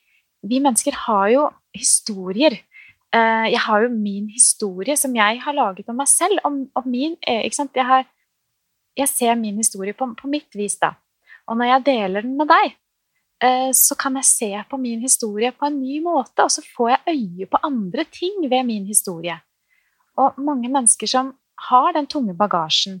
[0.46, 2.58] vi mennesker har jo historier.
[3.14, 6.40] Eh, jeg har jo min historie som jeg har laget om meg selv.
[6.44, 7.16] Om, om min,
[7.54, 7.76] sant?
[7.76, 8.06] Jeg, har,
[8.98, 10.94] jeg ser min historie på, på mitt vis, da.
[11.46, 12.76] Og når jeg deler den med deg,
[13.44, 16.96] eh, så kan jeg se på min historie på en ny måte, og så får
[16.96, 19.38] jeg øye på andre ting ved min historie.
[20.16, 21.34] Og mange mennesker som
[21.68, 23.00] har den tunge bagasjen,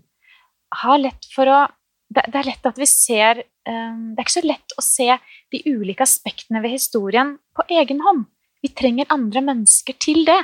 [0.82, 1.66] har lett for å
[2.06, 3.72] Det, er lett at vi ser Det
[4.14, 5.08] er ikke så lett å se
[5.50, 8.28] de ulike aspektene ved historien på egen hånd.
[8.66, 10.40] Vi trenger andre mennesker til det.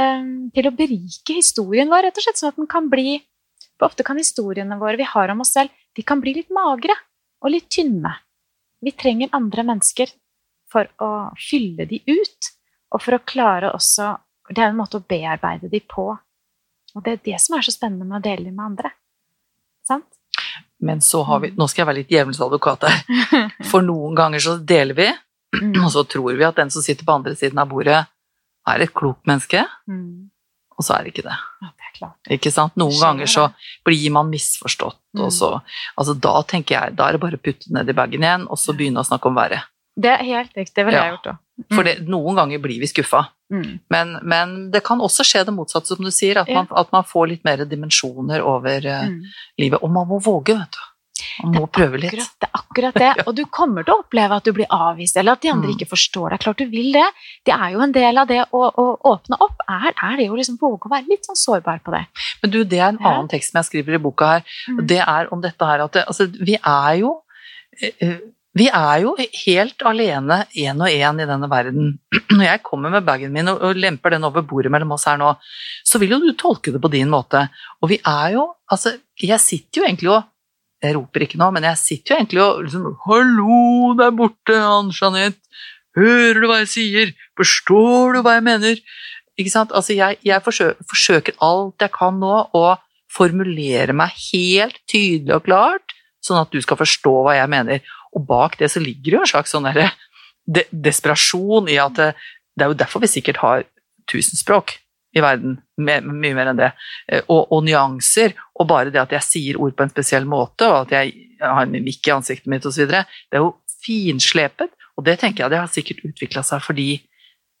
[0.00, 3.20] Um, til å berike historien vår, rett og slett, sånn at den kan bli
[3.78, 6.94] For ofte kan historiene våre vi har om oss selv, de kan bli litt magre
[7.42, 8.12] og litt tynne.
[8.82, 10.10] Vi trenger andre mennesker
[10.70, 12.50] for å fylle de ut,
[12.94, 14.14] og for å klare også
[14.50, 16.04] Det er en måte å bearbeide de på.
[16.94, 18.90] Og det er det som er så spennende med å dele med andre.
[19.88, 20.18] Sant?
[20.84, 23.00] Men så har vi Nå skal jeg være litt djevelens advokat her.
[23.70, 25.08] For noen ganger så deler vi,
[25.84, 28.06] og så tror vi at den som sitter på andre siden av bordet,
[28.66, 30.30] er et klokt menneske, Mm.
[30.78, 31.36] og så er det ikke det.
[31.62, 32.30] Ja, det er klart.
[32.30, 32.74] Ikke sant?
[32.80, 33.52] Noen ganger så
[33.84, 35.20] blir man misforstått, Mm.
[35.26, 35.60] og så
[35.98, 38.58] Altså, da tenker jeg Da er det bare å putte ned i bagen igjen, og
[38.58, 39.60] så begynne å snakke om været.
[39.96, 40.74] Det er helt riktig.
[40.74, 41.04] Det ville Ja.
[41.04, 41.38] jeg gjort òg.
[41.76, 43.28] For det, noen ganger blir vi skuffa.
[43.52, 43.78] Mm.
[43.90, 47.04] Men, men det kan også skje det motsatte, som du sier, at, man, at man
[47.04, 49.22] får litt mer dimensjoner over Mm.
[49.58, 49.78] livet.
[49.82, 50.78] Og man må våge, vet du.
[51.42, 52.14] Man må prøve litt.
[52.14, 53.26] Akkurat, det er akkurat det.
[53.26, 55.74] Og du kommer til å oppleve at du blir avvist, eller at de andre Mm.
[55.76, 56.40] ikke forstår deg.
[56.44, 57.06] Klart du vil det.
[57.46, 60.36] Det er jo en del av det å, å åpne opp, er, er det jo
[60.36, 62.04] liksom våge å være litt sånn sårbar på det.
[62.42, 64.46] Men du, det er en annen tekst som jeg skriver i boka her.
[64.68, 64.78] Mm.
[64.78, 67.20] og Det er om dette her at det, altså, vi er jo
[67.80, 68.18] eh,
[68.54, 71.88] vi er jo helt alene én og én i denne verden.
[72.36, 75.32] Når jeg kommer med bagen min og lemper den over bordet mellom oss her nå,
[75.82, 77.48] så vil jo du tolke det på din måte.
[77.82, 80.22] Og vi er jo Altså, jeg sitter jo egentlig og
[80.84, 84.92] Jeg roper ikke nå, men jeg sitter jo egentlig og liksom Hallo der borte, Ann
[84.92, 85.40] Jeanette.
[85.96, 87.12] Hører du hva jeg sier?
[87.38, 88.80] Forstår du hva jeg mener?
[89.40, 89.72] Ikke sant?
[89.74, 92.64] Altså, jeg, jeg forsøker, forsøker alt jeg kan nå å
[93.14, 95.94] formulere meg helt tydelig og klart,
[96.24, 97.84] sånn at du skal forstå hva jeg mener.
[98.14, 99.92] Og bak det så ligger jo en slags sånn derre
[100.44, 102.10] de desperasjon i at det,
[102.52, 103.64] det er jo derfor vi sikkert har
[104.10, 104.76] tusenspråk
[105.14, 106.72] i verden, mye mer enn det,
[107.08, 110.68] Eh, og, og nyanser, og bare det at jeg sier ord på en spesiell måte,
[110.68, 115.04] og at jeg har en mikk i ansiktet mitt osv., det er jo finslepet, og
[115.04, 116.88] det tenker jeg det har sikkert utvikla seg fordi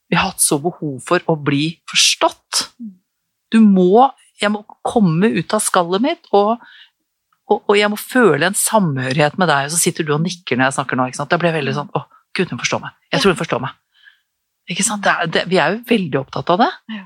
[0.08, 2.68] vi har hatt så behov for å bli forstått.
[3.52, 4.10] Du må
[4.42, 6.58] Jeg må komme ut av skallet mitt, og,
[7.46, 9.68] og, og jeg må føle en samhørighet med deg.
[9.68, 11.06] Og så sitter du og nikker når jeg snakker nå.
[11.06, 11.30] ikke sant?
[11.30, 12.02] Da blir jeg veldig sånn Å,
[12.34, 12.96] Gud, hun forstår meg.
[13.14, 13.78] Jeg tror hun forstår meg.
[14.74, 15.06] Ikke sant?
[15.06, 16.68] Det er, det, vi er jo veldig opptatt av det.
[16.96, 17.04] Ja.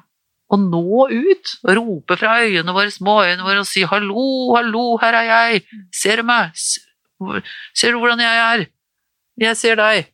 [0.48, 5.26] Å nå ut rope fra øynene våre, småøynene våre, og si 'hallo, hallo, her er
[5.28, 5.64] jeg'.
[5.92, 6.56] Ser du meg?
[7.74, 8.66] Ser du hvordan jeg er?
[9.38, 10.08] Jeg ser deg.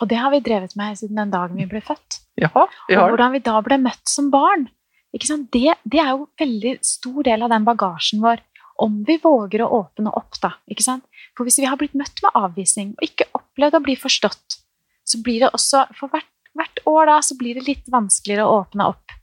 [0.00, 2.20] Og det har vi drevet med siden den dagen vi ble født.
[2.40, 2.50] Ja,
[2.88, 4.68] vi har Og hvordan vi da ble møtt som barn.
[5.14, 5.50] Ikke sant?
[5.52, 8.40] Det, det er jo en veldig stor del av den bagasjen vår,
[8.80, 10.54] om vi våger å åpne opp, da.
[10.70, 11.04] Ikke sant?
[11.36, 14.60] For hvis vi har blitt møtt med avvisning og ikke opplevd å bli forstått,
[15.04, 18.62] så blir det også For hvert, hvert år da, så blir det litt vanskeligere å
[18.62, 19.19] åpne opp.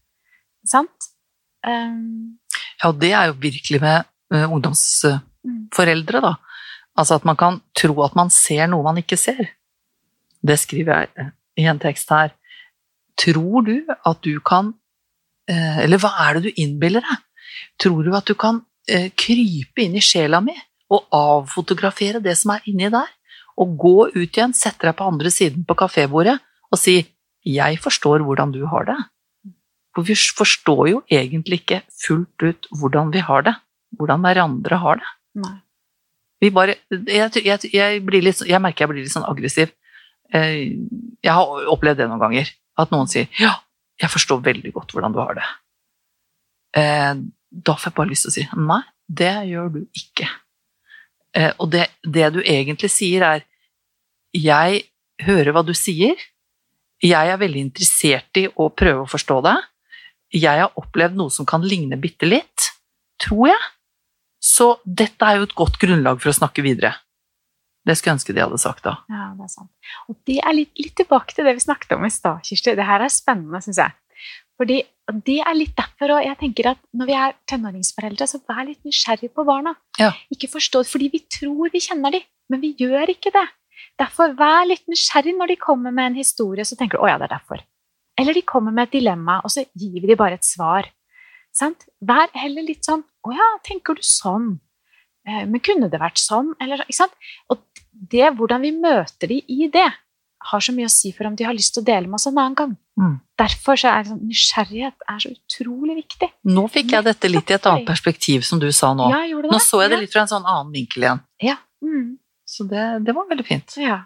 [0.67, 1.11] Sant?
[1.65, 2.37] Um,
[2.77, 6.33] Ja, og det er jo virkelig med uh, ungdomsforeldre, da.
[6.97, 9.53] Altså at man kan tro at man ser noe man ikke ser.
[10.41, 12.33] Det skriver jeg eh, i en tekst her.
[13.17, 14.73] Tror du at du kan
[15.49, 17.23] uh, Eller hva er det du innbiller deg?
[17.81, 20.55] Tror du at du kan uh, krype inn i sjela mi
[20.93, 23.09] og avfotografere det som er inni der?
[23.57, 26.37] Og gå ut igjen, sette deg på andre siden på kafébordet
[26.69, 26.99] og si
[27.47, 29.05] 'jeg forstår hvordan du har det'.
[29.97, 33.55] For vi forstår jo egentlig ikke fullt ut hvordan vi har det.
[33.97, 35.07] Hvordan hverandre har det.
[35.41, 35.55] nei.
[36.39, 39.71] Vi bare, jeg, jeg, jeg, blir litt, jeg merker jeg blir litt sånn aggressiv.
[40.29, 40.75] Eh,
[41.25, 42.51] Jeg har opplevd det noen ganger.
[42.77, 43.55] At noen sier 'ja,
[43.97, 45.49] jeg forstår veldig godt hvordan du har det'.
[46.77, 47.15] Eh,
[47.65, 50.29] Da får jeg bare lyst til å si 'nei, det gjør du ikke'.
[51.33, 53.41] Eh, Og det, det du egentlig sier, er
[54.33, 54.83] 'jeg
[55.25, 56.21] hører hva du sier',
[57.01, 59.57] jeg er veldig interessert i å prøve å forstå det.
[60.33, 62.71] Jeg har opplevd noe som kan ligne bitte litt,
[63.21, 63.67] tror jeg.
[64.43, 66.93] Så dette er jo et godt grunnlag for å snakke videre.
[67.87, 68.97] Det skulle jeg ønske de hadde sagt da.
[69.07, 69.71] Ja, det er sant.
[70.11, 72.75] Og det er litt, litt tilbake til det vi snakket om i stad, Kirsti.
[72.75, 73.95] Det her er spennende, syns jeg.
[74.59, 74.81] Fordi
[75.23, 78.81] det er litt derfor og jeg tenker at når vi er tenåringsforeldre, så vær litt
[78.87, 79.75] nysgjerrig på barna.
[80.01, 80.11] Ja.
[80.33, 83.45] Ikke forstå, fordi vi tror vi kjenner dem, men vi gjør ikke det.
[84.01, 87.17] Derfor vær litt nysgjerrig når de kommer med en historie, så tenker du 'å ja,
[87.21, 87.63] det er derfor'.
[88.17, 90.89] Eller de kommer med et dilemma, og så gir vi dem bare et svar.
[91.53, 91.85] Sant?
[92.01, 94.59] Vær heller litt sånn 'å ja, tenker du sånn'?
[95.27, 96.53] Eh, Men kunne det vært sånn?
[96.61, 96.85] Eller?
[97.49, 97.59] Og
[97.91, 99.91] det, hvordan vi møter de i det,
[100.47, 102.27] har så mye å si for om de har lyst til å dele med oss
[102.29, 102.77] en annen gang.
[102.99, 103.19] Mm.
[103.37, 106.29] Derfor så er sånn, nysgjerrighet er så utrolig viktig.
[106.45, 109.09] Nå fikk jeg dette litt i et annet perspektiv, som du sa nå.
[109.11, 109.61] Ja, Nå det?
[109.65, 111.23] så jeg det litt fra en sånn annen vinkel igjen.
[111.43, 111.57] Ja.
[111.83, 112.17] Mm.
[112.47, 113.75] Så det, det var veldig fint.
[113.77, 114.05] ja.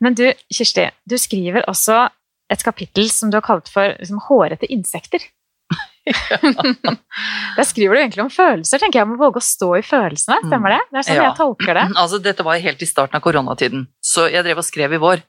[0.00, 2.08] Men du, Kirsti, du skriver også
[2.50, 5.22] et kapittel som du har kalt for liksom, hårete insekter.
[7.56, 9.08] Der skriver du egentlig om følelser, tenker jeg.
[9.10, 10.80] Må våge å stå i følelsene, stemmer det?
[10.90, 11.26] Det er sånn Ja.
[11.28, 11.84] jeg tolker det.
[12.02, 15.22] Altså, dette var helt i starten av koronatiden, så jeg drev og skrev i vår.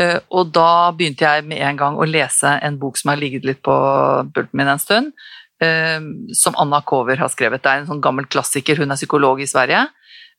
[0.00, 3.44] Eh, Og da begynte jeg med en gang å lese en bok som har ligget
[3.46, 3.74] litt på
[4.34, 5.12] pulten min en stund,
[5.62, 6.00] eh,
[6.34, 7.62] som Anna Kover har skrevet.
[7.62, 9.86] Det er en sånn gammel klassiker, hun er psykolog i Sverige,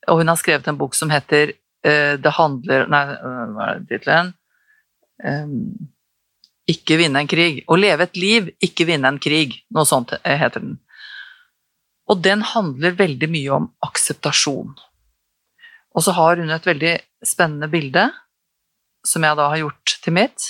[0.08, 3.04] og hun har skrevet en bok som heter eh, Det handler Nei,
[3.56, 4.34] hva er tittelen?
[6.70, 7.62] Ikke vinne en krig.
[7.70, 9.60] Å leve et liv, ikke vinne en krig.
[9.74, 10.76] Noe sånt heter den.
[12.10, 14.74] Og den handler veldig mye om akseptasjon.
[15.96, 18.06] Og så har hun et veldig spennende bilde,
[19.06, 20.48] som jeg da har gjort til mitt,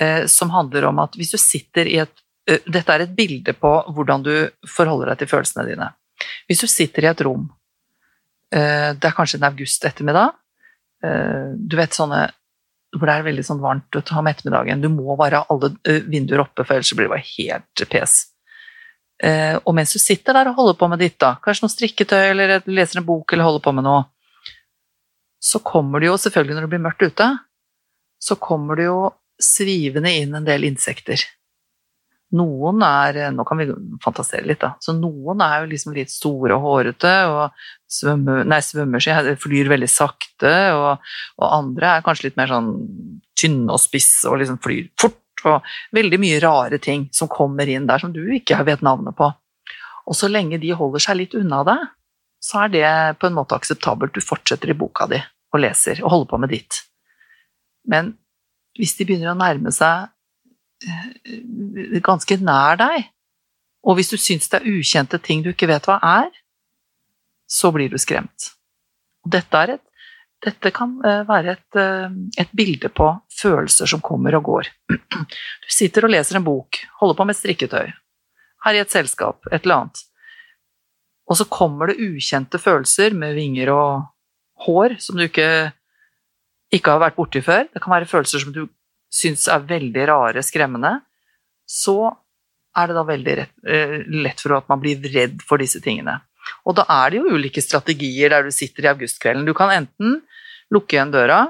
[0.00, 2.14] eh, som handler om at hvis du sitter i et
[2.48, 4.34] eh, Dette er et bilde på hvordan du
[4.66, 5.90] forholder deg til følelsene dine.
[6.48, 7.44] Hvis du sitter i et rom,
[8.54, 10.34] eh, det er kanskje en august ettermiddag,
[11.04, 12.24] eh, du vet sånne
[12.92, 14.82] hvor det er veldig sånn varmt vet ta om ettermiddagen.
[14.82, 18.16] Du må bare ha alle eh, vinduer oppe, for ellers blir det bare helt pes.
[19.22, 22.24] Eh, og mens du sitter der og holder på med ditt, da, kanskje noe strikketøy,
[22.32, 24.04] eller leser en bok, eller holder på med noe,
[25.42, 27.28] så kommer det jo selvfølgelig når det blir mørkt ute,
[28.22, 28.98] så kommer det jo
[29.42, 31.24] svivende inn en del insekter.
[32.32, 33.66] Noen er Nå kan vi
[34.02, 34.72] fantasere litt, da.
[34.80, 39.68] Så noen er jo liksom litt store og hårete og svømmer, nei, svømmer seg, flyr
[39.72, 41.02] veldig sakte, og,
[41.36, 42.70] og, andre er kanskje litt mer sånn
[43.38, 45.18] tynne og spisse og liksom flyr fort.
[45.42, 49.26] Og veldig mye rare ting som kommer inn der som du ikke vet navnet på.
[50.06, 51.84] Og så lenge de holder seg litt unna deg,
[52.42, 54.14] så er det på en måte akseptabelt.
[54.14, 55.20] Du fortsetter i boka di
[55.52, 56.80] og leser og holder på med ditt.
[57.90, 58.14] Men
[58.78, 60.12] hvis de begynner å nærme seg eh,
[62.04, 63.08] ganske nær deg,
[63.82, 66.30] og hvis du syns det er ukjente ting du ikke vet hva er,
[67.50, 68.52] så blir du skremt.
[69.28, 69.82] Dette, et,
[70.42, 74.70] dette kan eh, være et, eh, et, bilde på følelser som kommer og går.
[75.62, 77.92] Du sitter og leser en bok, holder på med strikketøy,
[78.66, 80.02] her i et selskap, et eller annet,
[81.30, 84.08] og så kommer det ukjente følelser med vinger og
[84.66, 85.72] hår som du ikke
[86.72, 88.64] ikke har vært borti før, det kan være følelser som du
[89.12, 90.96] syns er veldig rare, skremmende,
[91.68, 92.12] så
[92.76, 96.18] er det da veldig rett, eh, lett for at man blir redd for disse tingene.
[96.66, 99.46] Og da er det jo ulike strategier der du sitter i augustkvelden.
[99.46, 100.22] Du kan enten
[100.72, 101.44] lukke igjen døra,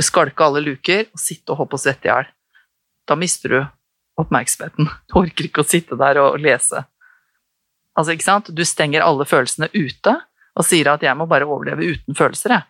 [0.00, 2.28] skalke alle luker og sitte og hoppe og svette i hjel.
[3.08, 3.60] Da mister du
[4.20, 4.90] oppmerksomheten.
[5.08, 6.84] Du orker ikke å sitte der og lese.
[7.96, 8.50] Altså, ikke sant?
[8.54, 10.14] Du stenger alle følelsene ute
[10.56, 12.64] og sier at 'jeg må bare overleve uten følelser', jeg.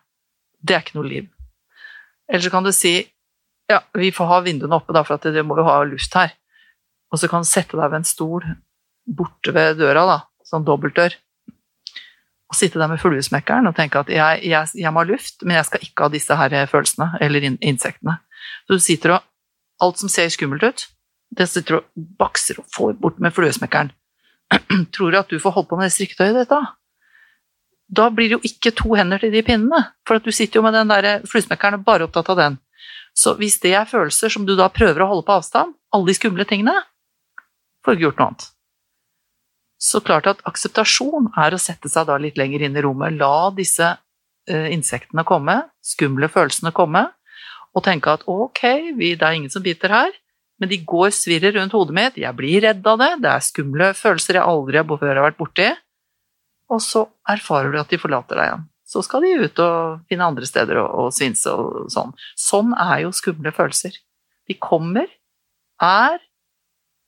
[0.63, 1.29] Det er ikke noe liv.
[2.29, 3.11] Eller så kan du si
[3.71, 6.33] ja, vi får ha vinduene oppe, da, for at det må jo ha luft her.
[7.11, 8.45] Og så kan du sette deg ved en stol
[9.05, 11.15] borte ved døra, da, sånn dobbeltdør,
[12.51, 15.55] og sitte der med fluesmekkeren og tenke at jeg, jeg, jeg, må ha luft, men
[15.55, 18.17] jeg skal ikke ha disse her følelsene eller insektene.
[18.67, 19.27] Så du sitter og
[19.81, 20.81] Alt som ser skummelt ut,
[21.33, 23.87] det sitter og bakser og får bort med fluesmekkeren.
[24.93, 26.59] Tror du at du får holdt på med det strikketøyet ditt da?
[27.91, 30.65] da blir det jo ikke to hender til de pinnene, for at du sitter jo
[30.65, 32.59] med den der fluesmekkeren og bare opptatt av den.
[33.17, 36.15] Så hvis det er følelser som du da prøver å holde på avstand, alle de
[36.17, 36.73] skumle tingene,
[37.83, 38.47] får du ikke gjort noe annet.
[39.81, 43.49] Så klart at akseptasjon er å sette seg da litt lenger inn i rommet, la
[43.55, 47.07] disse uh, insektene komme, skumle følelsene komme,
[47.71, 48.63] og tenke at ok,
[48.97, 50.11] vi, det er ingen som biter her,
[50.61, 53.93] men de går svirrer rundt hodet mitt, jeg blir redd av det, det er skumle
[53.97, 55.71] følelser jeg aldri har vært borti
[56.71, 58.67] og så erfarer du at de forlater deg igjen.
[58.91, 62.11] Så skal de ut og finne andre steder og, og svinse og sånn.
[62.35, 63.95] Sånn er jo skumle følelser.
[64.49, 65.07] De kommer,
[65.81, 66.19] er,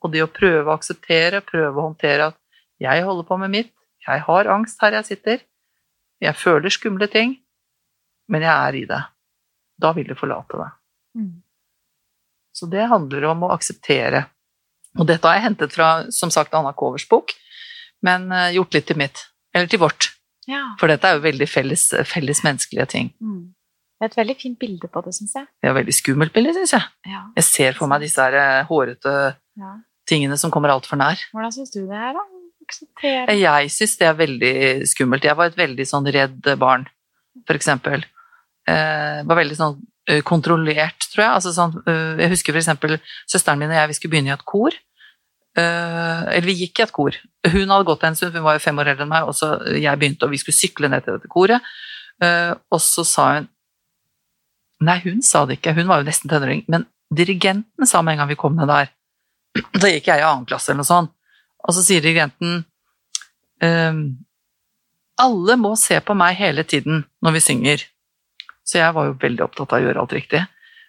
[0.03, 2.39] og det å prøve å akseptere, prøve å håndtere at
[2.83, 3.73] jeg holder på med mitt,
[4.07, 5.43] jeg har angst her jeg sitter,
[6.23, 7.37] jeg føler skumle ting,
[8.31, 9.01] men jeg er i det.
[9.79, 10.69] Da vil du forlate det.
[11.19, 11.33] Mm.
[12.53, 14.25] Så det handler om å akseptere.
[14.99, 17.33] Og dette har jeg hentet fra, som sagt, Anna Kovers bok,
[18.05, 19.25] men uh, gjort litt til mitt.
[19.55, 20.12] Eller til vårt.
[20.49, 20.63] Ja.
[20.79, 23.12] For dette er jo veldig felles, felles menneskelige ting.
[23.23, 23.53] Mm.
[24.03, 25.47] Det er et veldig fint bilde på det, syns jeg.
[25.62, 26.88] Det er et veldig skummelt bilde, syns jeg.
[27.08, 27.21] Ja.
[27.38, 29.13] Jeg ser for meg disse her eh, hårete
[29.62, 29.73] ja.
[30.10, 31.21] tingene som kommer altfor nær.
[31.32, 32.25] Hvordan syns du det er, da?
[32.63, 33.38] Akseptere.
[33.39, 34.53] Jeg syns det er veldig
[34.91, 35.29] skummelt.
[35.29, 36.84] Jeg var et veldig sånn redd barn,
[37.47, 38.03] for eksempel.
[38.67, 41.32] Jeg var veldig sånn uh, kontrollert, tror jeg.
[41.39, 41.73] Altså, sånn,
[42.19, 42.95] jeg husker for eksempel
[43.27, 44.77] søsteren min og jeg vi skulle begynne i et kor.
[45.53, 47.17] Uh, eller vi gikk i et kor.
[47.45, 49.51] Hun hadde gått en stund, hun var jo fem år eldre enn meg, og så
[49.77, 51.65] jeg begynte, og vi skulle sykle ned til dette koret.
[52.21, 53.49] Uh, og så sa hun
[54.83, 58.23] Nei, hun sa det ikke, hun var jo nesten tenåring, men dirigenten sa med en
[58.23, 58.89] gang vi kom ned der
[59.79, 61.13] Da gikk jeg i annen klasse eller noe sånt,
[61.63, 62.65] og så sier dirigenten
[63.63, 64.01] uh,
[65.23, 67.85] Alle må se på meg hele tiden når vi synger.
[68.65, 70.41] Så jeg var jo veldig opptatt av å gjøre alt riktig.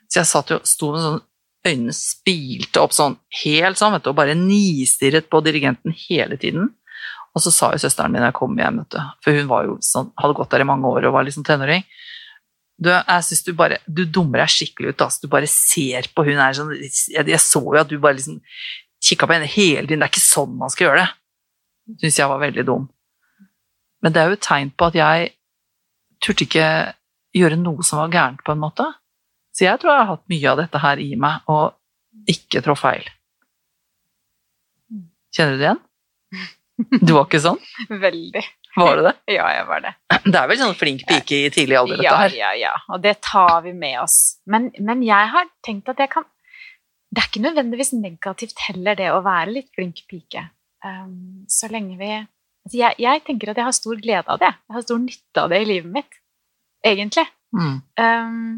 [0.09, 1.23] Så jeg satt jo, sto med sånn
[1.65, 6.73] øynene spilte opp sånn helt sånn, vet du, og bare nistirret på dirigenten hele tiden.
[7.35, 9.69] Og så sa jo søsteren min da jeg kom hjem, vet du, for hun var
[9.69, 11.87] jo sånn, hadde gått der i mange år og var liksom tenåring
[12.77, 15.25] du, jeg synes du bare Du dummer deg skikkelig ut, altså.
[15.25, 18.41] Du bare ser på hun her sånn jeg, jeg, så jo at du bare liksom
[19.05, 20.03] kikka på henne hele tiden.
[20.03, 21.09] Det er ikke sånn man skal gjøre det.
[22.03, 22.89] Syns jeg var veldig dum.
[24.03, 25.33] Men det er jo et tegn på at jeg
[26.25, 26.69] turte ikke
[27.37, 28.87] gjøre noe som var gærent, på en måte.
[29.55, 32.75] Så jeg tror jeg har hatt mye av dette her i meg, og ikke trå
[32.79, 33.07] feil.
[35.35, 35.83] Kjenner du det igjen?
[37.07, 37.61] Du var ikke sånn?
[38.07, 38.43] Veldig.
[38.75, 39.15] Var du det?
[39.37, 39.95] Ja, jeg var det.
[40.25, 42.35] Det er vel sånn flink pike i tidlig alder, dette her?
[42.35, 42.75] Ja, ja, ja.
[42.95, 44.19] Og det tar vi med oss.
[44.51, 46.27] Men, men, jeg har tenkt at jeg kan
[47.15, 50.49] Det er ikke nødvendigvis negativt heller, det å være litt flink pike.
[50.85, 54.51] Um, så lenge vi altså jeg, jeg, tenker at jeg har stor glede av det.
[54.51, 56.19] Jeg har stor nytte av det i livet mitt.
[56.85, 57.25] Egentlig.
[57.55, 57.77] Mm.
[58.03, 58.49] Um,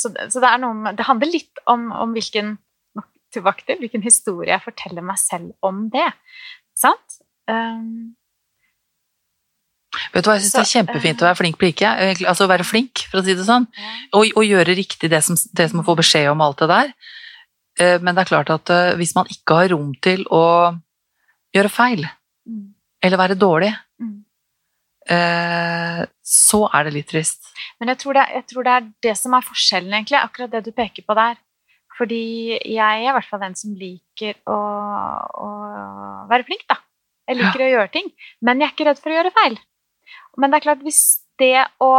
[0.00, 2.56] så, så det, noe, det, handler litt om, om hvilken
[3.30, 6.08] tilbake til, hvilken historie jeg forteller meg selv om det.
[6.78, 7.20] Sant?
[7.50, 8.16] Um.
[10.14, 11.92] Vet du hva, jeg syns det er kjempefint å være flink pike.
[12.30, 13.66] Altså å være flink, for å si det sånn.
[14.14, 16.92] Og, og gjøre riktig det som, det som å få beskjed om alt det der.
[17.80, 20.44] Eh, Men det er klart at eh, hvis man ikke har rom til å
[21.56, 22.08] gjøre feil,
[22.48, 22.72] Mm.
[23.04, 23.68] eller være dårlig,
[24.00, 24.19] Mm.
[25.12, 27.50] Eh, så er det litt trist.
[27.80, 30.64] Men jeg tror, det, jeg tror det er det som er forskjellen, egentlig, akkurat det
[30.68, 31.40] du peker på der.
[32.00, 32.22] Fordi
[32.56, 34.60] jeg er i hvert fall den som liker å,
[35.44, 35.48] å
[36.30, 36.78] være flink, da.
[37.28, 38.08] Jeg liker å gjøre ting.
[38.42, 39.58] Men jeg er ikke redd for å gjøre feil.
[40.40, 41.02] Men det er klart, hvis
[41.40, 41.90] det, å,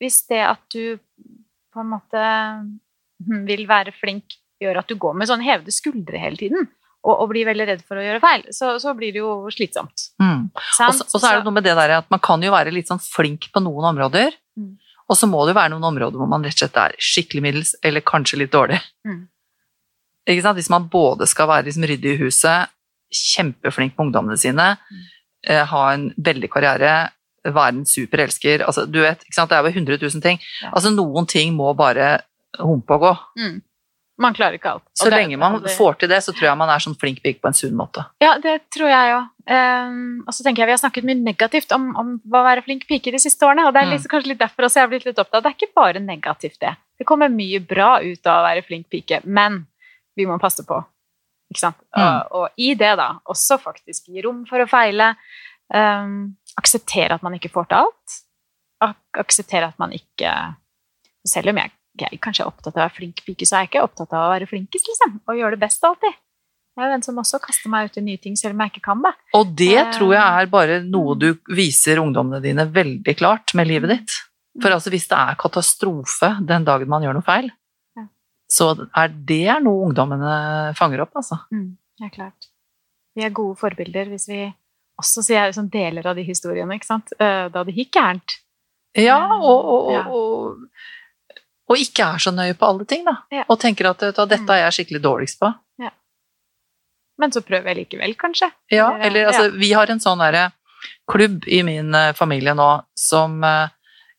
[0.00, 1.00] hvis det at du
[1.70, 6.20] på en måte hm, vil være flink, gjør at du går med sånn hevede skuldre
[6.20, 6.68] hele tiden,
[7.04, 10.10] og, og blir veldig redd for å gjøre feil, så, så blir det jo slitsomt.
[10.20, 10.50] Mm.
[10.52, 12.72] Og så- og så er det noe med det der at man kan jo være
[12.72, 14.76] litt sånn flink på noen områder, Mm.
[15.08, 17.42] og så må det jo være noen områder hvor man rett og slett er skikkelig
[17.42, 18.80] middels, eller kanskje litt dårlig.
[19.06, 19.28] Mm.
[20.28, 20.58] Ikke sant?
[20.58, 22.68] Hvis man både skal være liksom ryddig i huset,
[23.10, 25.04] kjempeflink på ungdommene sine, Mm.
[25.48, 27.10] eh, ha en veldig karriere,
[27.44, 29.48] være en superelsker, altså du vet, ikke sant?
[29.50, 30.38] det er jo 100 000 ting.
[30.62, 30.70] Ja.
[30.74, 32.20] Altså noen ting må bare
[32.58, 33.18] humpe og gå.
[33.38, 33.62] Mm.
[34.20, 34.82] Man klarer ikke alt.
[35.00, 37.48] Så lenge man får til det, så tror jeg man er sånn flink pike på
[37.48, 38.02] en sunn måte.
[38.20, 39.28] Ja, det tror jeg òg.
[40.28, 43.10] og så tenker jeg Vi har snakket mye negativt om, om å være flink pike
[43.14, 43.64] de siste årene.
[43.66, 43.92] og Det er Mm.
[43.96, 45.42] litt, kanskje litt derfor også jeg har blitt litt opptatt.
[45.42, 46.76] Det er ikke bare negativt, det.
[46.98, 49.66] Det kommer mye bra ut av å være flink pike, men
[50.16, 50.84] vi må passe på.
[51.50, 51.76] Ikke sant?
[51.96, 52.02] Mm.
[52.04, 55.14] Og, og i det, da, også faktisk gi rom for å feile.
[55.72, 58.20] Um, akseptere at man ikke får til alt.
[58.82, 60.54] Ak akseptere at man ikke
[61.26, 63.70] Selv om jeg, jeg kanskje er opptatt av å være flink pike, så er jeg
[63.72, 65.20] ikke opptatt av å være flinkest, liksom.
[65.26, 66.14] Og gjøre det best alltid.
[66.78, 68.70] Jeg er jo den som også kaster meg ut i nye ting, selv om jeg
[68.72, 69.12] ikke kan det.
[69.34, 73.66] Og det Eh, tror jeg er bare noe du viser ungdommene dine veldig klart med
[73.66, 74.10] livet ditt.
[74.62, 77.50] For altså hvis det er katastrofe den dagen man gjør noe feil,
[77.96, 78.06] Ja.
[78.48, 81.40] så er det noe ungdommene fanger opp, altså.
[81.52, 82.48] Mm, det er klart.
[83.16, 84.54] Vi er gode forbilder hvis vi
[85.00, 87.12] også sier liksom, deler av de historiene, ikke sant?
[87.18, 88.38] Eh, Da det gikk gærent.
[88.96, 90.70] Ja, og, og, og, og,
[91.70, 93.20] og ikke er så nøye på alle ting, da.
[93.30, 93.44] Ja.
[93.48, 95.52] Og tenker at du dette er jeg skikkelig dårligst på.
[97.20, 98.48] Men så prøver jeg likevel, kanskje.
[98.72, 100.50] Ja, Ja, eller altså, vi har en sånn derre
[101.10, 103.68] klubb i min eh, familie nå som eh,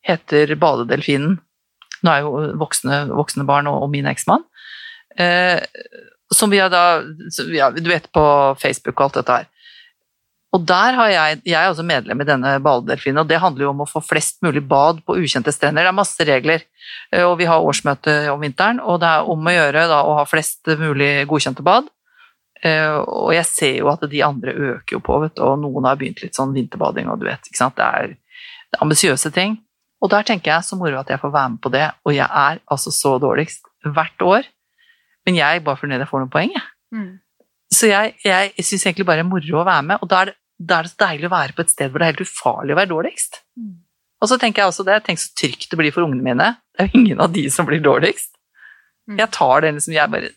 [0.06, 1.40] heter Badedelfinen.
[2.02, 4.46] Nå er jo voksne, voksne barn og, og min eksmann.
[5.18, 5.58] Eh,
[6.32, 7.02] som vi har da
[7.34, 8.24] så, ja, Du vet på
[8.62, 9.50] Facebook og alt dette her.
[10.52, 13.70] Og der har jeg Jeg er også medlem i denne badedelfinen, og det handler jo
[13.72, 15.84] om å få flest mulig bad på ukjente strender.
[15.84, 16.66] Det er masse regler,
[17.14, 20.18] eh, og vi har årsmøte om vinteren, og det er om å gjøre da å
[20.20, 21.88] ha flest mulig godkjente bad.
[22.62, 25.88] Eh, og jeg ser jo at de andre øker jo på, vet du, og noen
[25.88, 28.14] har begynt litt sånn vinterbading, og du vet, ikke sant, det er,
[28.70, 29.58] det er ambisiøse ting.
[30.02, 32.28] Og der tenker jeg så moro at jeg får være med på det, og jeg
[32.28, 34.48] er altså så dårligst hvert år.
[35.26, 36.68] Men jeg er bare fornøyd jeg får noen poeng, jeg.
[36.92, 37.12] Mm.
[37.72, 40.32] Så jeg, jeg syns egentlig bare det er moro å være med, og da er,
[40.32, 42.28] det, da er det så deilig å være på et sted hvor det er helt
[42.28, 43.40] ufarlig å være dårligst.
[43.58, 43.72] Mm.
[44.22, 46.50] Og så tenker jeg også det, tenk så trygt det blir for ungene mine.
[46.76, 48.36] Det er jo ingen av de som blir dårligst.
[49.10, 49.18] Mm.
[49.24, 50.30] Jeg tar den liksom, jeg bare,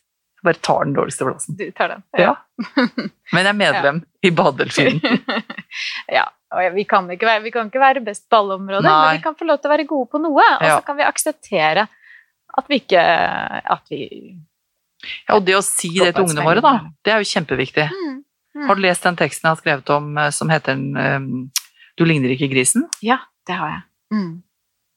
[0.46, 1.58] bare tar den dårligste plassen.
[1.58, 2.06] Du tar den.
[2.16, 2.32] Ja.
[3.34, 5.20] Men jeg er medlem i Badedelfinen.
[6.18, 6.24] ja.
[6.54, 8.98] Og vi kan, ikke være, vi kan ikke være best på alle områder, Nei.
[9.08, 10.38] men vi kan få lov til å være gode på noe.
[10.38, 10.76] Og Ja.
[10.78, 11.88] så kan vi akseptere
[12.54, 13.00] at vi ikke
[13.74, 14.04] At vi
[15.26, 17.88] Ja, og det å si det til ungene våre, da, det er jo kjempeviktig.
[17.90, 18.20] mm.
[18.54, 18.66] Mm.
[18.68, 21.50] Har du lest den teksten jeg har skrevet om eh, som heter um,
[21.98, 22.86] 'Du ligner ikke grisen'?
[23.02, 23.82] Ja, det har jeg.
[24.14, 24.42] Mm.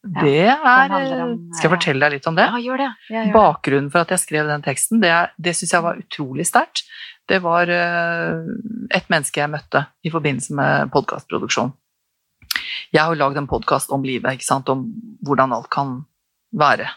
[0.08, 2.46] Ja, Det er om, Skal jeg fortelle deg litt om det?
[2.46, 2.90] Ja, gjør det.
[3.10, 3.34] Ja, gjør.
[3.34, 6.84] Bakgrunnen for at jeg skrev den teksten, det, er- det syns jeg var utrolig sterkt.
[7.28, 8.46] Det var eh,
[8.96, 11.74] et menneske jeg møtte i forbindelse med podkastproduksjon.
[12.94, 14.70] Jeg har lagd en podkast om livet, ikke sant?
[14.70, 14.86] om
[15.26, 16.06] hvordan alt kan
[16.56, 16.88] være.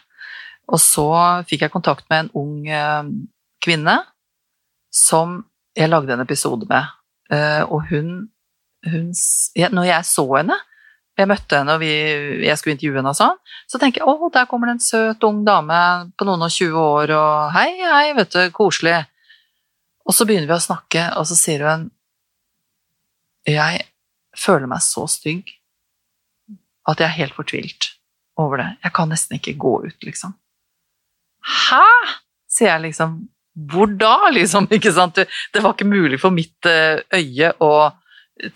[0.71, 3.03] Og så fikk jeg kontakt med en ung eh,
[3.65, 3.97] kvinne
[4.93, 5.41] som
[5.77, 6.89] jeg lagde en episode med.
[7.31, 8.29] Eh, og hun,
[8.87, 9.11] hun
[9.55, 10.57] Når jeg så henne,
[11.19, 11.91] jeg møtte henne og vi,
[12.47, 15.23] jeg skulle intervjue henne og sånn, så tenker jeg å, der kommer det en søt,
[15.27, 15.79] ung dame
[16.17, 18.97] på noen og 20 år, og hei, hei, vet du, koselig.
[20.07, 21.89] Og så begynner vi å snakke, og så sier hun
[23.47, 23.85] Jeg
[24.37, 25.51] føler meg så stygg
[26.89, 27.91] at jeg er helt fortvilt
[28.39, 28.69] over det.
[28.81, 30.33] Jeg kan nesten ikke gå ut, liksom.
[31.41, 31.85] Hæ?
[32.51, 33.19] sier jeg liksom.
[33.55, 34.67] Hvor da, liksom?
[34.77, 35.19] Ikke sant?
[35.19, 37.71] Det, var ikke mulig for mitt eh, øye å